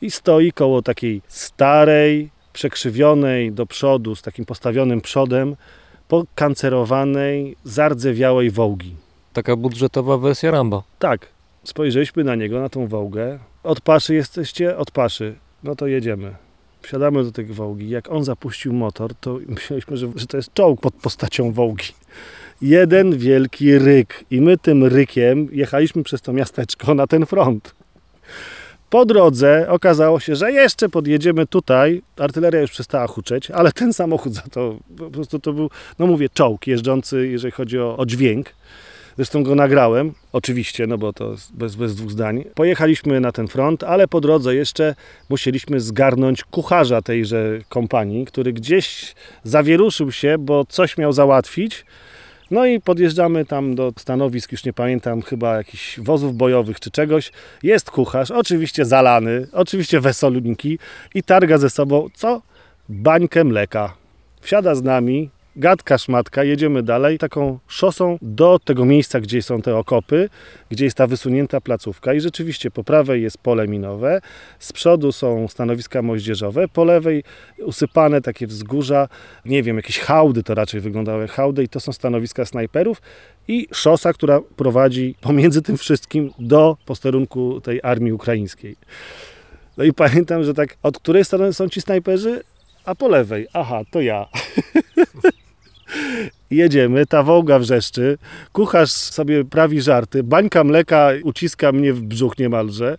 [0.00, 5.56] i stoi koło takiej starej, przekrzywionej do przodu, z takim postawionym przodem,
[6.08, 8.94] pokancerowanej, zardzewiałej wołgi.
[9.32, 10.82] Taka budżetowa wersja Rambo.
[10.98, 11.26] Tak,
[11.64, 13.38] spojrzeliśmy na niego, na tą wołgę.
[13.62, 14.76] Od paszy jesteście?
[14.76, 15.34] Od paszy.
[15.62, 16.34] No to jedziemy.
[16.82, 17.88] Wsiadamy do tej wołgi.
[17.88, 21.92] Jak on zapuścił motor, to myśleliśmy, że, że to jest czołg pod postacią wołgi.
[22.62, 24.24] Jeden wielki ryk.
[24.30, 27.74] I my tym rykiem jechaliśmy przez to miasteczko na ten front.
[28.90, 32.02] Po drodze okazało się, że jeszcze podjedziemy tutaj.
[32.16, 36.28] Artyleria już przestała huczeć, ale ten samochód za to po prostu to był, no mówię,
[36.28, 38.54] czołg jeżdżący, jeżeli chodzi o, o dźwięk.
[39.16, 42.44] Zresztą go nagrałem, oczywiście, no bo to bez, bez dwóch zdań.
[42.54, 44.94] Pojechaliśmy na ten front, ale po drodze jeszcze
[45.28, 49.14] musieliśmy zgarnąć kucharza tejże kompanii, który gdzieś
[49.44, 51.84] zawieruszył się, bo coś miał załatwić.
[52.50, 57.32] No i podjeżdżamy tam do stanowisk, już nie pamiętam, chyba jakichś wozów bojowych czy czegoś.
[57.62, 60.78] Jest kucharz, oczywiście zalany, oczywiście wesolunki
[61.14, 62.42] i targa ze sobą, co?
[62.88, 63.94] Bańkę mleka.
[64.40, 69.76] Wsiada z nami, gadka szmatka, jedziemy dalej taką szosą do tego miejsca, gdzie są te
[69.76, 70.28] okopy,
[70.70, 74.20] gdzie jest ta wysunięta placówka i rzeczywiście po prawej jest pole minowe,
[74.58, 77.24] z przodu są stanowiska moździerzowe, po lewej
[77.58, 79.08] usypane takie wzgórza,
[79.44, 83.02] nie wiem, jakieś hałdy to raczej wyglądały hałdy i to są stanowiska snajperów
[83.48, 88.76] i szosa, która prowadzi pomiędzy tym wszystkim do posterunku tej armii ukraińskiej.
[89.76, 92.42] No i pamiętam, że tak, od której strony są ci snajperzy?
[92.84, 93.46] A po lewej.
[93.52, 94.26] Aha, to ja.
[96.50, 98.18] Jedziemy, ta wołga wrzeszczy,
[98.52, 102.96] kucharz sobie prawi żarty, bańka mleka uciska mnie w brzuch niemalże.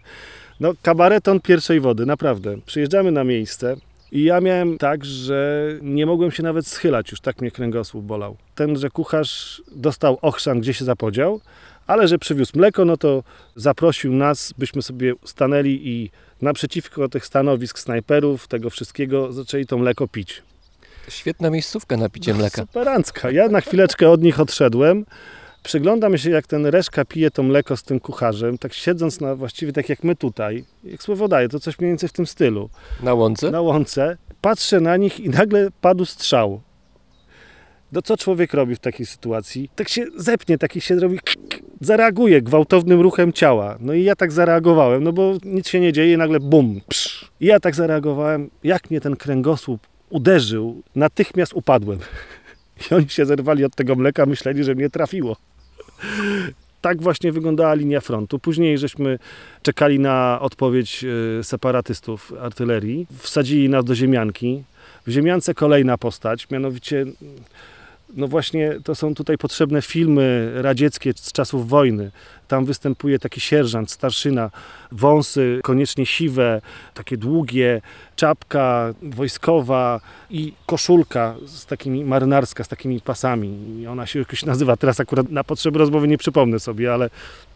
[0.59, 2.57] No, kabareton pierwszej wody, naprawdę.
[2.65, 3.75] Przyjeżdżamy na miejsce
[4.11, 8.37] i ja miałem tak, że nie mogłem się nawet schylać, już tak mnie kręgosłup bolał.
[8.55, 11.41] Tenże kucharz dostał ochrzan, gdzie się zapodział,
[11.87, 13.23] ale że przywiózł mleko, no to
[13.55, 16.11] zaprosił nas, byśmy sobie stanęli i
[16.41, 20.41] naprzeciwko tych stanowisk snajperów, tego wszystkiego, zaczęli to mleko pić.
[21.09, 22.61] Świetna miejscówka na picie mleka.
[22.61, 23.31] Superancka.
[23.31, 25.05] Ja na chwileczkę od nich odszedłem.
[25.63, 29.73] Przyglądam się, jak ten Reszka pije to mleko z tym kucharzem, tak siedząc na właściwie
[29.73, 32.69] tak jak my tutaj, jak słowo daje, to coś mniej więcej w tym stylu,
[33.03, 33.51] Na łące?
[33.51, 34.17] na łące.
[34.41, 36.61] Patrzę na nich i nagle padł strzał.
[37.91, 39.69] No co człowiek robi w takiej sytuacji?
[39.75, 41.19] Tak się zepnie, taki się robi,
[41.81, 43.77] zareaguje gwałtownym ruchem ciała.
[43.79, 47.31] No i ja tak zareagowałem, no bo nic się nie dzieje i nagle bum, psz.
[47.39, 51.99] I ja tak zareagowałem, jak mnie ten kręgosłup uderzył, natychmiast upadłem.
[52.91, 55.35] I oni się zerwali od tego mleka, myśleli, że mnie trafiło.
[56.81, 58.39] Tak właśnie wyglądała linia frontu.
[58.39, 59.19] Później żeśmy
[59.61, 61.05] czekali na odpowiedź
[61.39, 63.07] e, separatystów artylerii.
[63.17, 64.63] Wsadzili nas do ziemianki.
[65.07, 67.05] W ziemiance kolejna postać, mianowicie
[68.15, 72.11] no właśnie to są tutaj potrzebne filmy radzieckie z czasów wojny.
[72.49, 74.49] Tam występuje taki sierżant, starszyna,
[74.91, 76.61] wąsy koniecznie siwe,
[76.93, 77.81] takie długie,
[78.15, 83.81] czapka wojskowa i koszulka z takimi marynarska, z takimi pasami.
[83.81, 87.09] I ona się jakoś nazywa, teraz akurat na potrzeby rozmowy nie przypomnę sobie, ale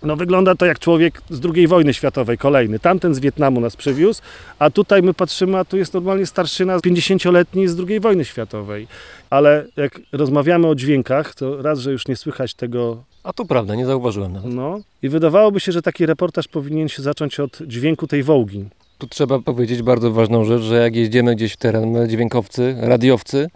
[0.04, 2.80] no wygląda to jak człowiek z II wojny światowej, kolejny.
[2.80, 4.22] Tamten z Wietnamu nas przywiózł,
[4.60, 8.88] a tutaj my patrzymy, a tu jest normalnie starszyna 50-letni z II wojny światowej.
[9.30, 13.76] Ale jak rozmawiamy o dźwiękach, to raz, że już nie słychać tego A to prawda,
[13.76, 14.54] nie zauważyłem nawet.
[14.54, 18.66] no i wydawałoby się, że taki reportaż powinien się zacząć od dźwięku tej wołgi.
[18.98, 23.50] Tu trzeba powiedzieć bardzo ważną rzecz, że jak jeździmy gdzieś w teren, dźwiękowcy, radiowcy,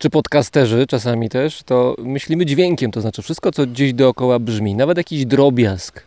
[0.00, 4.98] czy podcasterzy czasami też, to myślimy dźwiękiem, to znaczy wszystko, co gdzieś dookoła brzmi, nawet
[4.98, 6.06] jakiś drobiazg,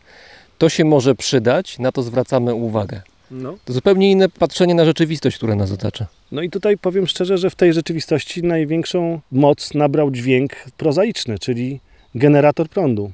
[0.57, 3.01] to się może przydać, na to zwracamy uwagę.
[3.31, 3.57] No.
[3.65, 6.07] To zupełnie inne patrzenie na rzeczywistość, która nas otacza.
[6.31, 11.79] no i tutaj powiem szczerze, że w tej rzeczywistości największą moc nabrał dźwięk prozaiczny, czyli
[12.15, 13.11] generator prądu.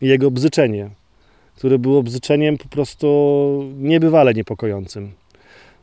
[0.00, 0.90] Jego bzyczenie,
[1.56, 3.08] które było bzyczeniem po prostu
[3.78, 5.12] niebywale niepokojącym.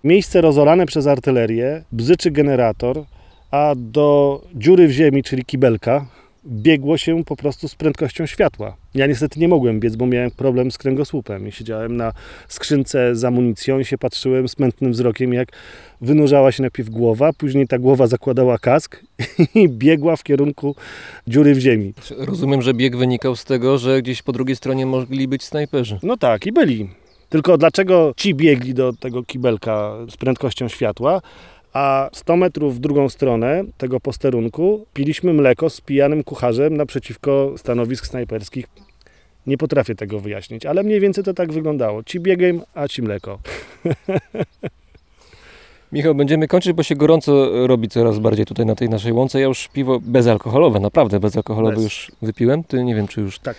[0.04, 3.04] Miejsce rozorane przez artylerię, bzyczy generator,
[3.56, 6.06] a do dziury w ziemi, czyli kibelka,
[6.48, 8.76] biegło się po prostu z prędkością światła.
[8.96, 12.14] Ja niestety nie mogłem biec, bo miałem problem z kręgosłupem i siedziałem na
[12.48, 15.50] skrzynce z amunicją i się patrzyłem smętnym wzrokiem, jak
[16.02, 19.04] wynurzała się najpierw głowa, później ta głowa zakładała kask
[19.56, 20.76] i biegła w kierunku
[21.28, 21.94] dziury w ziemi.
[22.18, 26.00] Rozumiem, że bieg wynikał z tego, że gdzieś po drugiej stronie mogli być snajperzy.
[26.04, 26.90] No tak, i byli.
[27.30, 31.22] Tylko dlaczego ci biegli do tego kibelka z prędkością światła,
[31.76, 38.08] a 100 metrów w drugą stronę tego posterunku piliśmy mleko z pijanym kucharzem naprzeciwko stanowisk
[38.08, 38.66] snajperskich?
[39.48, 42.04] Nie potrafię tego wyjaśnić, ale mniej więcej to tak wyglądało.
[42.04, 43.40] Ci biegiem, a ci mleko.
[45.92, 49.40] Michał, będziemy kończyć, bo się gorąco robi coraz bardziej tutaj na tej naszej łące.
[49.40, 51.84] Ja już piwo bezalkoholowe, naprawdę bezalkoholowe Bez.
[51.84, 52.64] już wypiłem.
[52.64, 53.58] Ty nie wiem, czy już Tak.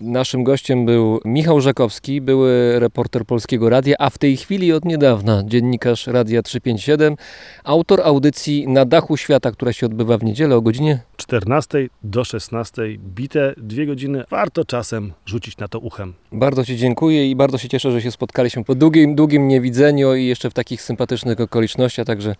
[0.00, 5.42] Naszym gościem był Michał Żakowski, były reporter Polskiego Radia, a w tej chwili od niedawna
[5.46, 7.16] dziennikarz Radia 357,
[7.64, 12.82] autor audycji Na dachu świata, która się odbywa w niedzielę o godzinie 14 do 16,
[12.98, 14.24] bite dwie godziny.
[14.30, 16.14] Warto czasem rzucić na to uchem.
[16.32, 20.26] Bardzo Ci dziękuję i bardzo się cieszę, że się spotkaliśmy po długim, długim niewidzeniu i
[20.26, 22.34] jeszcze w takich sympatycznych okolicznościach, także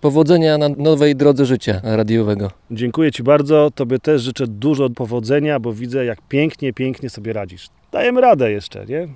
[0.00, 2.50] powodzenia na nowej drodze życia radiowego.
[2.70, 3.70] Dziękuję Ci bardzo.
[3.74, 7.68] Tobie też życzę dużo powodzenia, bo widzę, jak pięknie, pięknie sobie radzisz.
[7.92, 9.08] Dajemy radę jeszcze, nie?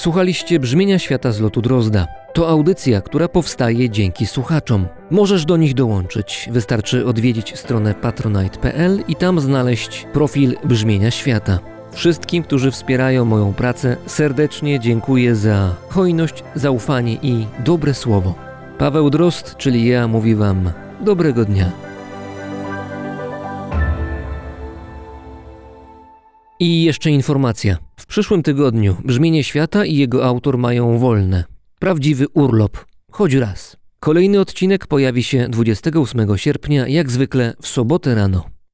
[0.00, 2.06] Słuchaliście brzmienia świata z lotu Drozda.
[2.32, 4.86] To audycja, która powstaje dzięki słuchaczom.
[5.10, 6.48] Możesz do nich dołączyć.
[6.52, 11.58] Wystarczy odwiedzić stronę patronite.pl i tam znaleźć profil brzmienia świata.
[11.92, 18.34] Wszystkim, którzy wspierają moją pracę, serdecznie dziękuję za hojność, zaufanie i dobre słowo.
[18.78, 20.70] Paweł Drozd, czyli ja, mówi Wam
[21.00, 21.89] dobrego dnia.
[26.62, 27.76] I jeszcze informacja.
[27.96, 31.44] W przyszłym tygodniu Brzmienie Świata i jego autor mają wolne.
[31.78, 32.84] Prawdziwy urlop.
[33.10, 33.76] Choć raz.
[34.00, 38.59] Kolejny odcinek pojawi się 28 sierpnia, jak zwykle w sobotę rano.